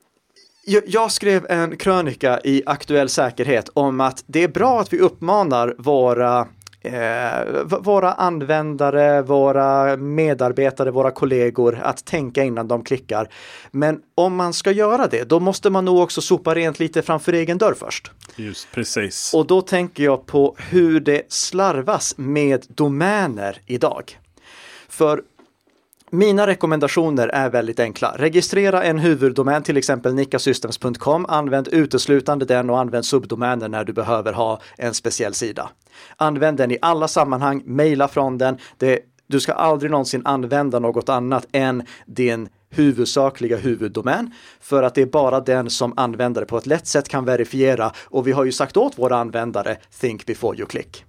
jag 0.85 1.11
skrev 1.11 1.45
en 1.49 1.77
krönika 1.77 2.39
i 2.43 2.63
Aktuell 2.65 3.09
Säkerhet 3.09 3.69
om 3.73 4.01
att 4.01 4.23
det 4.27 4.43
är 4.43 4.47
bra 4.47 4.81
att 4.81 4.93
vi 4.93 4.99
uppmanar 4.99 5.75
våra 5.77 6.47
eh, 6.81 7.63
våra 7.79 8.13
användare, 8.13 9.21
våra 9.21 9.97
medarbetare, 9.97 10.91
våra 10.91 11.11
kollegor 11.11 11.79
att 11.83 12.05
tänka 12.05 12.43
innan 12.43 12.67
de 12.67 12.83
klickar. 12.83 13.29
Men 13.71 14.01
om 14.15 14.35
man 14.35 14.53
ska 14.53 14.71
göra 14.71 15.07
det, 15.07 15.23
då 15.23 15.39
måste 15.39 15.69
man 15.69 15.85
nog 15.85 15.99
också 15.99 16.21
sopa 16.21 16.55
rent 16.55 16.79
lite 16.79 17.01
framför 17.01 17.33
egen 17.33 17.57
dörr 17.57 17.73
först. 17.73 18.11
Just 18.35 18.71
precis. 18.71 19.33
Och 19.33 19.47
då 19.47 19.61
tänker 19.61 20.03
jag 20.03 20.25
på 20.25 20.55
hur 20.69 20.99
det 20.99 21.21
slarvas 21.29 22.13
med 22.17 22.65
domäner 22.67 23.57
idag. 23.65 24.19
För 24.89 25.21
mina 26.17 26.47
rekommendationer 26.47 27.27
är 27.27 27.49
väldigt 27.49 27.79
enkla. 27.79 28.15
Registrera 28.17 28.83
en 28.83 28.99
huvuddomän, 28.99 29.63
till 29.63 29.77
exempel 29.77 30.13
nikasystems.com. 30.13 31.25
Använd 31.25 31.67
uteslutande 31.67 32.45
den 32.45 32.69
och 32.69 32.79
använd 32.79 33.05
subdomäner 33.05 33.69
när 33.69 33.83
du 33.83 33.93
behöver 33.93 34.33
ha 34.33 34.61
en 34.77 34.93
speciell 34.93 35.33
sida. 35.33 35.69
Använd 36.17 36.57
den 36.57 36.71
i 36.71 36.77
alla 36.81 37.07
sammanhang, 37.07 37.61
mejla 37.65 38.07
från 38.07 38.37
den. 38.37 38.57
Det, 38.77 38.99
du 39.27 39.39
ska 39.39 39.53
aldrig 39.53 39.91
någonsin 39.91 40.21
använda 40.25 40.79
något 40.79 41.09
annat 41.09 41.47
än 41.51 41.83
din 42.05 42.49
huvudsakliga 42.69 43.57
huvuddomän 43.57 44.31
för 44.59 44.83
att 44.83 44.95
det 44.95 45.01
är 45.01 45.05
bara 45.05 45.39
den 45.39 45.69
som 45.69 45.93
användare 45.97 46.45
på 46.45 46.57
ett 46.57 46.65
lätt 46.65 46.87
sätt 46.87 47.09
kan 47.09 47.25
verifiera 47.25 47.91
och 48.05 48.27
vi 48.27 48.31
har 48.31 48.43
ju 48.43 48.51
sagt 48.51 48.77
åt 48.77 48.99
våra 48.99 49.17
användare 49.17 49.77
think 49.99 50.25
before 50.25 50.57
you 50.57 50.67
click. 50.67 51.05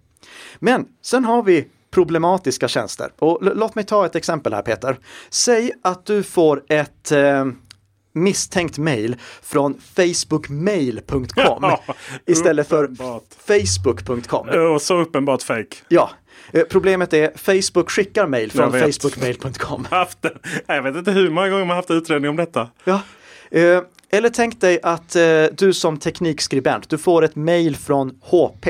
Men 0.58 0.86
sen 1.02 1.24
har 1.24 1.42
vi 1.42 1.68
problematiska 1.96 2.68
tjänster. 2.68 3.10
Och 3.18 3.38
låt 3.40 3.74
mig 3.74 3.84
ta 3.84 4.06
ett 4.06 4.14
exempel 4.16 4.54
här 4.54 4.62
Peter. 4.62 4.98
Säg 5.30 5.72
att 5.82 6.06
du 6.06 6.22
får 6.22 6.62
ett 6.68 7.12
eh, 7.12 7.44
misstänkt 8.12 8.78
mail 8.78 9.16
från 9.42 9.74
facebookmail.com 9.94 11.28
ja, 11.62 11.82
istället 12.26 12.68
för 12.68 12.90
facebook.com. 13.46 14.48
Och 14.74 14.82
så 14.82 15.00
uppenbart 15.00 15.42
fake. 15.42 15.76
Ja. 15.88 16.10
Eh, 16.52 16.62
problemet 16.70 17.12
är 17.12 17.32
Facebook 17.36 17.90
skickar 17.90 18.26
mail 18.26 18.52
från 18.52 18.72
facebookmail.com. 18.72 19.86
Jag 20.66 20.82
vet 20.82 20.96
inte 20.96 21.10
hur 21.10 21.30
många 21.30 21.48
gånger 21.48 21.64
man 21.64 21.76
haft 21.76 21.90
utredning 21.90 22.30
om 22.30 22.36
detta. 22.36 22.70
Ja. 22.84 23.00
Eller 24.16 24.28
tänk 24.28 24.60
dig 24.60 24.80
att 24.82 25.16
eh, 25.16 25.44
du 25.52 25.72
som 25.72 25.96
teknikskribent, 25.96 26.90
du 26.90 26.98
får 26.98 27.24
ett 27.24 27.36
mail 27.36 27.76
från 27.76 28.18
HP, 28.22 28.66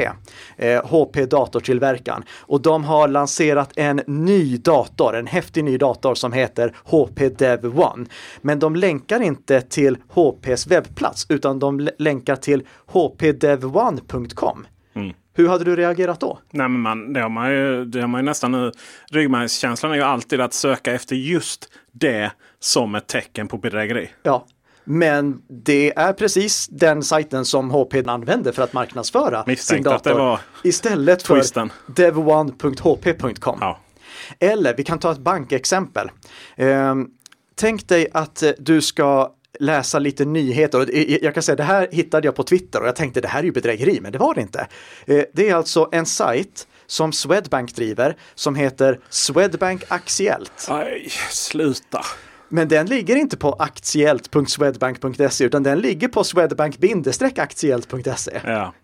eh, 0.57 0.85
HP 0.87 1.27
datortillverkaren 1.27 2.23
och 2.31 2.63
de 2.63 2.85
har 2.85 3.09
lanserat 3.09 3.73
en 3.77 4.01
ny 4.07 4.57
dator, 4.57 5.17
en 5.17 5.27
häftig 5.27 5.65
ny 5.65 5.79
dator 5.79 6.15
som 6.15 6.33
heter 6.33 6.75
HP 6.85 7.29
Dev 7.39 7.81
One. 7.81 8.07
Men 8.43 8.59
de 8.59 8.77
länkar 8.77 9.23
inte 9.23 9.61
till 9.61 9.97
HPs 10.09 10.67
webbplats 10.67 11.27
utan 11.29 11.59
de 11.59 11.89
länkar 11.99 12.37
till 12.37 12.63
hpdevone.com. 12.87 14.67
Mm. 14.95 15.13
Hur 15.35 15.49
hade 15.49 15.65
du 15.65 15.77
reagerat 15.77 16.21
då? 16.21 16.39
Nej, 16.51 16.69
men 16.69 16.81
man, 16.81 17.13
det, 17.13 17.21
har 17.21 17.29
man 17.29 17.51
ju, 17.51 17.85
det 17.85 18.01
har 18.01 18.09
man 18.09 18.21
ju 18.21 18.25
nästan 18.25 18.53
nu. 18.53 18.73
Ryggmärgskänslan 19.11 19.93
är 19.93 19.97
ju 19.97 20.03
alltid 20.03 20.41
att 20.41 20.55
söka 20.55 20.93
efter 20.93 21.17
just 21.17 21.69
det 21.93 22.33
som 22.61 22.95
ett 22.95 23.07
tecken 23.07 23.49
på 23.49 23.59
bedrägeri. 23.59 24.11
Ja, 24.23 24.47
men 24.89 25.43
det 25.49 25.93
är 25.97 26.13
precis 26.13 26.67
den 26.71 27.03
sajten 27.03 27.45
som 27.45 27.71
HP 27.71 27.95
använder 28.07 28.53
för 28.53 28.63
att 28.63 28.73
marknadsföra 28.73 29.45
sin 29.57 29.83
dator. 29.83 29.97
Att 29.97 30.05
det 30.05 30.15
var 30.15 30.41
istället 30.65 31.23
för 31.23 31.43
dev1.hp.com. 31.87 33.59
Ja. 33.61 33.81
Eller 34.39 34.77
vi 34.77 34.85
kan 34.85 34.99
ta 34.99 35.13
ett 35.13 35.19
bankexempel. 35.19 36.11
Eh, 36.57 36.95
tänk 37.55 37.89
dig 37.89 38.07
att 38.13 38.43
du 38.59 38.81
ska 38.81 39.33
läsa 39.61 39.99
lite 39.99 40.25
nyheter. 40.25 40.89
Jag 41.25 41.35
kan 41.35 41.43
säga 41.43 41.57
det 41.57 41.63
här 41.63 41.89
hittade 41.93 42.27
jag 42.27 42.35
på 42.35 42.43
Twitter 42.43 42.81
och 42.81 42.87
jag 42.87 42.97
tänkte 42.97 43.21
det 43.21 43.29
här 43.29 43.41
är 43.41 43.45
ju 43.45 43.53
bedrägeri, 43.53 43.99
men 44.01 44.13
det 44.13 44.19
var 44.19 44.35
det 44.35 44.41
inte. 44.41 44.67
Eh, 45.07 45.23
det 45.33 45.49
är 45.49 45.55
alltså 45.55 45.89
en 45.93 46.07
sajt 46.07 46.67
som 46.87 47.13
Swedbank 47.13 47.75
driver 47.75 48.17
som 48.35 48.55
heter 48.55 49.01
Swedbank 49.09 49.85
Aktiellt. 49.89 50.67
Nej, 50.69 51.09
sluta. 51.31 52.05
Men 52.49 52.69
den 52.69 52.87
ligger 52.87 53.17
inte 53.17 53.37
på 53.37 53.53
aktiellt.swedbank.se 53.53 55.45
utan 55.45 55.63
den 55.63 55.79
ligger 55.79 56.09
på 56.09 56.25
swedbank-aktiellt.se. 56.25 58.41
Ja. 58.45 58.75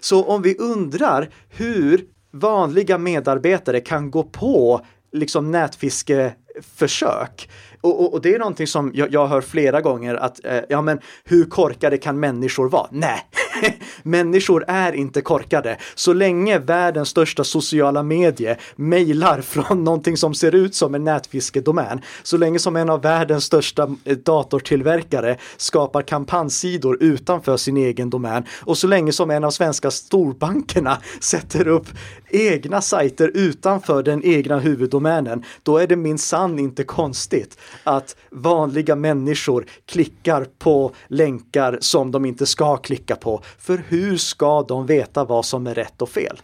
Så 0.00 0.24
om 0.24 0.42
vi 0.42 0.56
undrar 0.56 1.28
hur 1.48 2.04
vanliga 2.32 2.98
medarbetare 2.98 3.80
kan 3.80 4.10
gå 4.10 4.22
på 4.22 4.80
liksom 5.12 5.50
nätfiskeförsök 5.50 7.50
och, 7.80 8.00
och, 8.00 8.12
och, 8.12 8.22
det 8.22 8.34
är 8.34 8.38
någonting 8.38 8.66
som 8.66 8.90
jag, 8.94 9.12
jag 9.12 9.26
hör 9.26 9.40
flera 9.40 9.80
gånger 9.80 10.14
att, 10.14 10.44
eh, 10.44 10.60
ja 10.68 10.82
men 10.82 11.00
hur 11.24 11.44
korkade 11.44 11.98
kan 11.98 12.20
människor 12.20 12.68
vara? 12.68 12.88
Nej, 12.90 13.20
människor 14.02 14.64
är 14.68 14.92
inte 14.92 15.20
korkade. 15.20 15.78
Så 15.94 16.12
länge 16.12 16.58
världens 16.58 17.08
största 17.08 17.44
sociala 17.44 18.02
medie 18.02 18.56
mejlar 18.76 19.40
från 19.40 19.84
någonting 19.84 20.16
som 20.16 20.34
ser 20.34 20.54
ut 20.54 20.74
som 20.74 20.94
en 20.94 21.04
nätfiskedomän, 21.04 22.00
så 22.22 22.36
länge 22.36 22.58
som 22.58 22.76
en 22.76 22.90
av 22.90 23.02
världens 23.02 23.44
största 23.44 23.90
eh, 24.04 24.16
datortillverkare 24.16 25.36
skapar 25.56 26.02
kampanjsidor 26.02 27.02
utanför 27.02 27.56
sin 27.56 27.76
egen 27.76 28.10
domän 28.10 28.44
och 28.60 28.78
så 28.78 28.86
länge 28.86 29.12
som 29.12 29.30
en 29.30 29.44
av 29.44 29.50
svenska 29.50 29.90
storbankerna 29.90 30.98
sätter 31.20 31.68
upp 31.68 31.86
egna 32.30 32.80
sajter 32.80 33.30
utanför 33.34 34.02
den 34.02 34.24
egna 34.24 34.58
huvuddomänen, 34.58 35.44
då 35.62 35.78
är 35.78 35.86
det 35.86 35.96
minsann 35.96 36.58
inte 36.58 36.84
konstigt 36.84 37.58
att 37.84 38.16
vanliga 38.30 38.96
människor 38.96 39.66
klickar 39.86 40.46
på 40.58 40.92
länkar 41.06 41.78
som 41.80 42.10
de 42.10 42.24
inte 42.24 42.46
ska 42.46 42.76
klicka 42.76 43.16
på. 43.16 43.42
För 43.58 43.82
hur 43.88 44.16
ska 44.16 44.62
de 44.62 44.86
veta 44.86 45.24
vad 45.24 45.44
som 45.44 45.66
är 45.66 45.74
rätt 45.74 46.02
och 46.02 46.08
fel? 46.08 46.40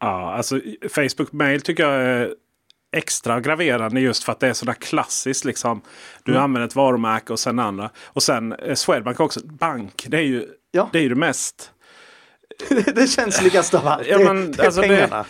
Ja, 0.00 0.34
alltså 0.34 0.60
Facebook 0.88 1.32
mail 1.32 1.60
tycker 1.60 1.82
jag 1.82 2.02
är 2.02 2.34
extra 2.96 3.40
graverande 3.40 4.00
just 4.00 4.24
för 4.24 4.32
att 4.32 4.40
det 4.40 4.48
är 4.48 4.52
sådär 4.52 4.72
klassiskt. 4.72 5.44
Liksom. 5.44 5.80
Du 6.24 6.32
mm. 6.32 6.44
använder 6.44 6.66
ett 6.66 6.76
varumärke 6.76 7.32
och 7.32 7.38
sen 7.38 7.58
andra. 7.58 7.90
Och 8.04 8.22
sen 8.22 8.52
eh, 8.52 8.74
Swedbank 8.74 9.20
också. 9.20 9.40
Bank, 9.44 10.06
det 10.08 10.16
är 10.16 10.22
ju 10.22 10.46
ja. 10.70 10.88
det, 10.92 10.98
är 10.98 11.02
ju 11.02 11.08
det 11.08 11.14
mest 11.14 11.72
det 12.94 13.06
känsligaste 13.06 13.78
av 13.78 13.88
allt. 13.88 14.06
Ja, 14.06 14.18
men, 14.18 14.52
det, 14.52 14.66
alltså 14.66 14.80
det, 14.80 15.24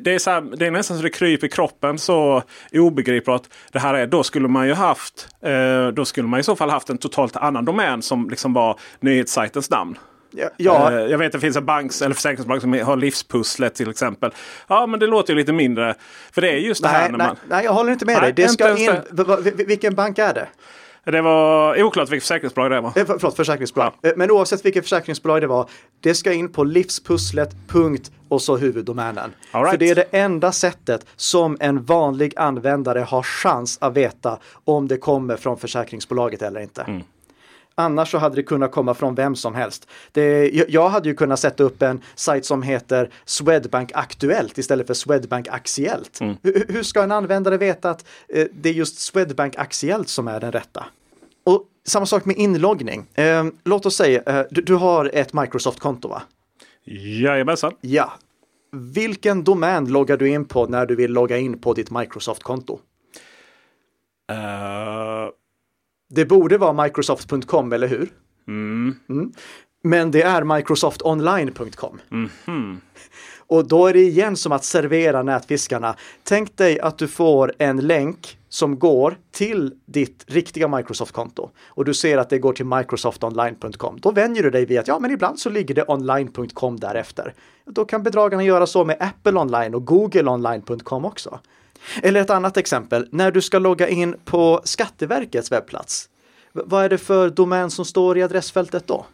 det, 0.00 0.14
är 0.14 0.18
så 0.18 0.30
här, 0.30 0.40
det 0.56 0.66
är 0.66 0.70
nästan 0.70 0.96
så 0.96 1.02
det 1.02 1.10
kryper 1.10 1.46
i 1.46 1.50
kroppen 1.50 1.98
så 1.98 2.42
obegripligt 2.72 3.48
det 3.72 3.78
här 3.78 3.94
är. 3.94 4.06
Då 4.06 4.22
skulle 4.22 4.48
man 4.48 4.66
ju 4.66 4.74
haft 4.74 5.28
eh, 5.42 5.88
Då 5.88 6.04
skulle 6.04 6.28
man 6.28 6.40
i 6.40 6.42
så 6.42 6.56
fall 6.56 6.70
haft 6.70 6.90
en 6.90 6.98
totalt 6.98 7.36
annan 7.36 7.64
domän 7.64 8.02
som 8.02 8.30
liksom 8.30 8.52
var 8.52 8.78
nyhetssajtens 9.00 9.70
namn. 9.70 9.98
Ja, 10.36 10.48
ja. 10.56 10.92
Eh, 10.92 10.98
jag 10.98 11.18
vet 11.18 11.26
att 11.26 11.32
det 11.32 11.40
finns 11.40 11.56
en 11.56 11.64
banks 11.64 12.02
eller 12.02 12.14
försäkringsbolag 12.14 12.60
som 12.60 12.72
har 12.72 12.96
livspusslet 12.96 13.74
till 13.74 13.90
exempel. 13.90 14.30
Ja 14.68 14.86
men 14.86 15.00
det 15.00 15.06
låter 15.06 15.32
ju 15.32 15.38
lite 15.38 15.52
mindre. 15.52 15.94
För 16.32 16.40
det 16.40 16.50
är 16.50 16.56
just 16.56 16.82
det 16.82 16.88
här 16.88 17.08
när 17.08 17.18
man... 17.18 17.36
Nej, 17.48 17.64
jag 17.64 17.72
håller 17.72 17.92
inte 17.92 18.06
med 18.06 18.22
nej, 18.22 18.32
dig. 18.32 18.44
Det 18.44 18.48
ska 18.48 18.76
in... 18.76 18.92
Vilken 19.66 19.94
bank 19.94 20.18
är 20.18 20.34
det? 20.34 20.48
Det 21.04 21.22
var 21.22 21.82
oklart 21.82 22.08
vilket 22.08 22.22
försäkringsbolag 22.22 22.70
det 22.70 22.80
var. 22.80 22.98
Eh, 22.98 23.04
förlåt, 23.06 23.36
försäkringsbolag. 23.36 23.92
Ja. 24.00 24.08
Eh, 24.08 24.14
men 24.16 24.30
oavsett 24.30 24.64
vilket 24.64 24.84
försäkringsbolag 24.84 25.40
det 25.40 25.46
var, 25.46 25.68
det 26.00 26.14
ska 26.14 26.32
in 26.32 26.52
på 26.52 26.64
livspusslet, 26.64 27.56
punkt 27.68 28.10
och 28.28 28.42
så 28.42 28.56
huvuddomänen. 28.56 29.32
Right. 29.52 29.70
För 29.70 29.76
det 29.76 29.90
är 29.90 29.94
det 29.94 30.06
enda 30.10 30.52
sättet 30.52 31.06
som 31.16 31.56
en 31.60 31.84
vanlig 31.84 32.32
användare 32.36 33.00
har 33.00 33.22
chans 33.22 33.78
att 33.80 33.96
veta 33.96 34.38
om 34.64 34.88
det 34.88 34.96
kommer 34.96 35.36
från 35.36 35.58
försäkringsbolaget 35.58 36.42
eller 36.42 36.60
inte. 36.60 36.82
Mm. 36.82 37.02
Annars 37.74 38.10
så 38.10 38.18
hade 38.18 38.36
det 38.36 38.42
kunnat 38.42 38.72
komma 38.72 38.94
från 38.94 39.14
vem 39.14 39.36
som 39.36 39.54
helst. 39.54 39.88
Det, 40.12 40.50
jag 40.68 40.88
hade 40.88 41.08
ju 41.08 41.14
kunnat 41.14 41.40
sätta 41.40 41.62
upp 41.64 41.82
en 41.82 42.00
sajt 42.14 42.44
som 42.44 42.62
heter 42.62 43.10
Swedbank 43.24 43.90
Aktuellt 43.94 44.58
istället 44.58 44.86
för 44.86 44.94
Swedbank 44.94 45.48
Aktiellt. 45.48 46.20
Mm. 46.20 46.36
Hur, 46.42 46.64
hur, 46.68 46.82
ska 46.82 47.02
en 47.02 47.12
användare 47.12 47.56
veta 47.56 47.90
att 47.90 48.04
eh, 48.28 48.46
det 48.52 48.68
är 48.68 48.72
just 48.72 48.98
Swedbank 48.98 49.56
Aktiellt 49.56 50.08
som 50.08 50.28
är 50.28 50.40
den 50.40 50.52
rätta? 50.52 50.86
Och 51.44 51.64
samma 51.84 52.06
sak 52.06 52.24
med 52.24 52.36
inloggning. 52.36 53.06
Eh, 53.14 53.44
låt 53.64 53.86
oss 53.86 53.96
säga, 53.96 54.22
eh, 54.26 54.46
du, 54.50 54.60
du, 54.62 54.74
har 54.74 55.10
ett 55.14 55.32
Microsoft-konto 55.32 56.08
va? 56.08 56.22
Jajamensan. 57.20 57.72
Ja. 57.80 58.12
Vilken 58.72 59.44
domän 59.44 59.86
loggar 59.86 60.16
du 60.16 60.28
in 60.28 60.44
på 60.44 60.66
när 60.66 60.86
du 60.86 60.94
vill 60.96 61.12
logga 61.12 61.38
in 61.38 61.58
på 61.58 61.74
ditt 61.74 61.90
Microsoft-konto? 61.90 62.78
Uh... 64.32 65.30
Det 66.14 66.24
borde 66.24 66.58
vara 66.58 66.84
Microsoft.com, 66.84 67.72
eller 67.72 67.88
hur? 67.88 68.12
Mm. 68.48 68.96
Mm. 69.08 69.32
Men 69.82 70.10
det 70.10 70.22
är 70.22 70.44
Microsoftonline.com. 70.44 72.00
Mm. 72.46 72.80
Och 73.46 73.68
då 73.68 73.86
är 73.86 73.92
det 73.92 74.00
igen 74.00 74.36
som 74.36 74.52
att 74.52 74.64
servera 74.64 75.22
nätfiskarna. 75.22 75.96
Tänk 76.22 76.56
dig 76.56 76.80
att 76.80 76.98
du 76.98 77.08
får 77.08 77.52
en 77.58 77.76
länk 77.76 78.38
som 78.48 78.78
går 78.78 79.18
till 79.32 79.74
ditt 79.86 80.24
riktiga 80.26 80.68
Microsoft-konto 80.68 81.50
och 81.66 81.84
du 81.84 81.94
ser 81.94 82.18
att 82.18 82.30
det 82.30 82.38
går 82.38 82.52
till 82.52 82.66
microsoftonline.com, 82.66 83.98
då 84.00 84.10
vänjer 84.10 84.42
du 84.42 84.50
dig 84.50 84.66
vid 84.66 84.78
att 84.78 84.88
ja, 84.88 84.98
men 84.98 85.10
ibland 85.10 85.38
så 85.38 85.50
ligger 85.50 85.74
det 85.74 85.84
online.com 85.88 86.80
därefter. 86.80 87.34
Då 87.66 87.84
kan 87.84 88.02
bedragarna 88.02 88.44
göra 88.44 88.66
så 88.66 88.84
med 88.84 88.96
Apple 89.00 89.40
online 89.40 89.74
och 89.74 89.84
Google 89.84 90.30
online.com 90.30 91.04
också. 91.04 91.38
Eller 92.02 92.20
ett 92.20 92.30
annat 92.30 92.56
exempel, 92.56 93.08
när 93.12 93.30
du 93.30 93.42
ska 93.42 93.58
logga 93.58 93.88
in 93.88 94.16
på 94.24 94.60
Skatteverkets 94.64 95.52
webbplats. 95.52 96.08
Vad 96.52 96.84
är 96.84 96.88
det 96.88 96.98
för 96.98 97.30
domän 97.30 97.70
som 97.70 97.84
står 97.84 98.18
i 98.18 98.22
adressfältet 98.22 98.86
då? 98.86 99.06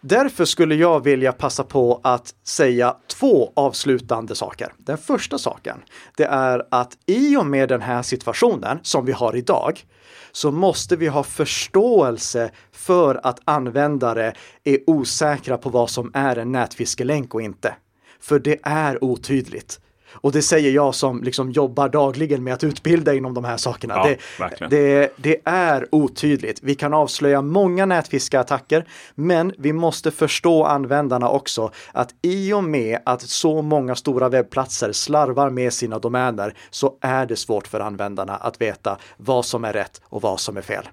därför 0.00 0.44
skulle 0.44 0.74
jag 0.74 1.04
vilja 1.04 1.32
passa 1.32 1.64
på 1.64 2.00
att 2.04 2.34
säga 2.44 2.96
två 3.06 3.52
avslutande 3.56 4.34
saker. 4.34 4.72
Den 4.78 4.98
första 4.98 5.38
saken, 5.38 5.76
det 6.16 6.24
är 6.24 6.66
att 6.70 6.98
i 7.06 7.36
och 7.36 7.46
med 7.46 7.68
den 7.68 7.80
här 7.80 8.02
situationen 8.02 8.78
som 8.82 9.04
vi 9.04 9.12
har 9.12 9.36
idag, 9.36 9.84
så 10.32 10.50
måste 10.50 10.96
vi 10.96 11.06
ha 11.06 11.22
förståelse 11.22 12.50
för 12.72 13.20
att 13.26 13.40
användare 13.44 14.32
är 14.64 14.78
osäkra 14.86 15.58
på 15.58 15.70
vad 15.70 15.90
som 15.90 16.10
är 16.14 16.36
en 16.36 16.52
nätfiskelänk 16.52 17.34
och 17.34 17.42
inte. 17.42 17.74
För 18.20 18.38
det 18.38 18.58
är 18.62 19.04
otydligt. 19.04 19.80
Och 20.12 20.32
det 20.32 20.42
säger 20.42 20.70
jag 20.70 20.94
som 20.94 21.22
liksom 21.22 21.50
jobbar 21.50 21.88
dagligen 21.88 22.44
med 22.44 22.54
att 22.54 22.64
utbilda 22.64 23.14
inom 23.14 23.34
de 23.34 23.44
här 23.44 23.56
sakerna. 23.56 23.94
Ja, 23.96 24.16
det, 24.58 24.66
det, 24.70 25.12
det, 25.16 25.36
är 25.44 25.86
otydligt. 25.90 26.60
Vi 26.62 26.74
kan 26.74 26.94
avslöja 26.94 27.42
många 27.42 27.86
nätfiskeattacker, 27.86 28.84
men 29.14 29.54
vi 29.58 29.72
måste 29.72 30.10
förstå 30.10 30.64
användarna 30.64 31.28
också 31.28 31.70
att 31.92 32.14
i 32.22 32.52
och 32.52 32.64
med 32.64 32.98
att 33.04 33.22
så 33.22 33.62
många 33.62 33.94
stora 33.94 34.28
webbplatser 34.28 34.92
slarvar 34.92 35.50
med 35.50 35.72
sina 35.72 35.98
domäner 35.98 36.54
så 36.70 36.96
är 37.00 37.26
det 37.26 37.36
svårt 37.36 37.66
för 37.66 37.80
användarna 37.80 38.36
att 38.36 38.60
veta 38.60 38.98
vad 39.16 39.44
som 39.44 39.64
är 39.64 39.72
rätt 39.72 40.00
och 40.04 40.22
vad 40.22 40.40
som 40.40 40.56
är 40.56 40.62
fel. 40.62 40.88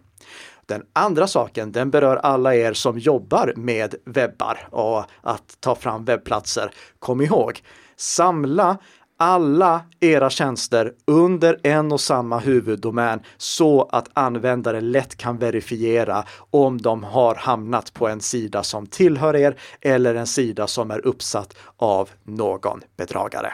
Den 0.68 0.84
andra 0.94 1.28
saken, 1.28 1.72
den 1.72 1.92
berör 1.92 2.16
alla 2.16 2.56
er 2.56 2.74
som 2.74 3.00
jobbar 3.00 3.54
med 3.56 3.96
webbar 4.06 4.68
och 4.72 5.04
att 5.22 5.58
ta 5.60 5.76
fram 5.76 6.06
webbplatser. 6.06 6.72
Kom 7.00 7.22
ihåg, 7.22 7.62
samla 7.96 8.78
alla 9.18 9.82
era 10.00 10.30
tjänster 10.30 10.94
under 11.08 11.60
en 11.64 11.92
och 11.92 12.02
samma 12.02 12.40
huvuddomän 12.40 13.20
så 13.38 13.90
att 13.92 14.10
användare 14.14 14.82
lätt 14.82 15.16
kan 15.16 15.38
verifiera 15.38 16.24
om 16.52 16.82
de 16.82 17.04
har 17.04 17.36
hamnat 17.36 17.94
på 17.94 18.08
en 18.08 18.22
sida 18.22 18.64
som 18.64 18.88
tillhör 18.88 19.36
er 19.36 19.60
eller 19.82 20.16
en 20.16 20.28
sida 20.28 20.68
som 20.68 20.92
är 20.92 21.08
uppsatt 21.08 21.54
av 21.78 22.10
någon 22.24 22.82
bedragare. 22.98 23.54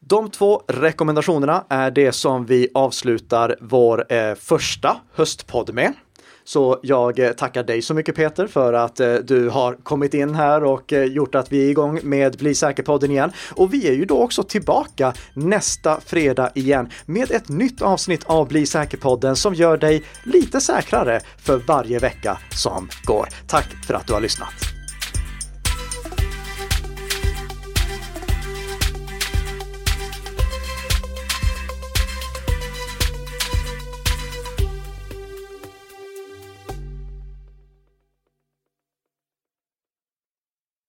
De 0.00 0.30
två 0.30 0.62
rekommendationerna 0.68 1.64
är 1.68 1.90
det 1.90 2.12
som 2.12 2.46
vi 2.46 2.68
avslutar 2.74 3.56
vår 3.60 4.12
eh, 4.12 4.34
första 4.34 4.96
höstpodd 5.14 5.74
med. 5.74 5.92
Så 6.48 6.78
jag 6.82 7.18
eh, 7.18 7.32
tackar 7.32 7.62
dig 7.62 7.82
så 7.82 7.94
mycket 7.94 8.14
Peter 8.14 8.46
för 8.46 8.72
att 8.72 9.00
eh, 9.00 9.14
du 9.14 9.48
har 9.48 9.74
kommit 9.74 10.14
in 10.14 10.34
här 10.34 10.64
och 10.64 10.92
eh, 10.92 11.04
gjort 11.04 11.34
att 11.34 11.52
vi 11.52 11.66
är 11.66 11.70
igång 11.70 12.00
med 12.02 12.36
Bli 12.36 12.54
säker-podden 12.54 13.10
igen. 13.10 13.32
Och 13.50 13.74
vi 13.74 13.88
är 13.88 13.92
ju 13.92 14.04
då 14.04 14.18
också 14.18 14.42
tillbaka 14.42 15.12
nästa 15.34 16.00
fredag 16.00 16.50
igen 16.54 16.88
med 17.06 17.30
ett 17.30 17.48
nytt 17.48 17.82
avsnitt 17.82 18.24
av 18.24 18.48
Bli 18.48 18.66
säker-podden 18.66 19.36
som 19.36 19.54
gör 19.54 19.76
dig 19.76 20.02
lite 20.22 20.60
säkrare 20.60 21.20
för 21.38 21.56
varje 21.56 21.98
vecka 21.98 22.38
som 22.50 22.88
går. 23.04 23.28
Tack 23.46 23.66
för 23.86 23.94
att 23.94 24.06
du 24.06 24.12
har 24.12 24.20
lyssnat! 24.20 24.77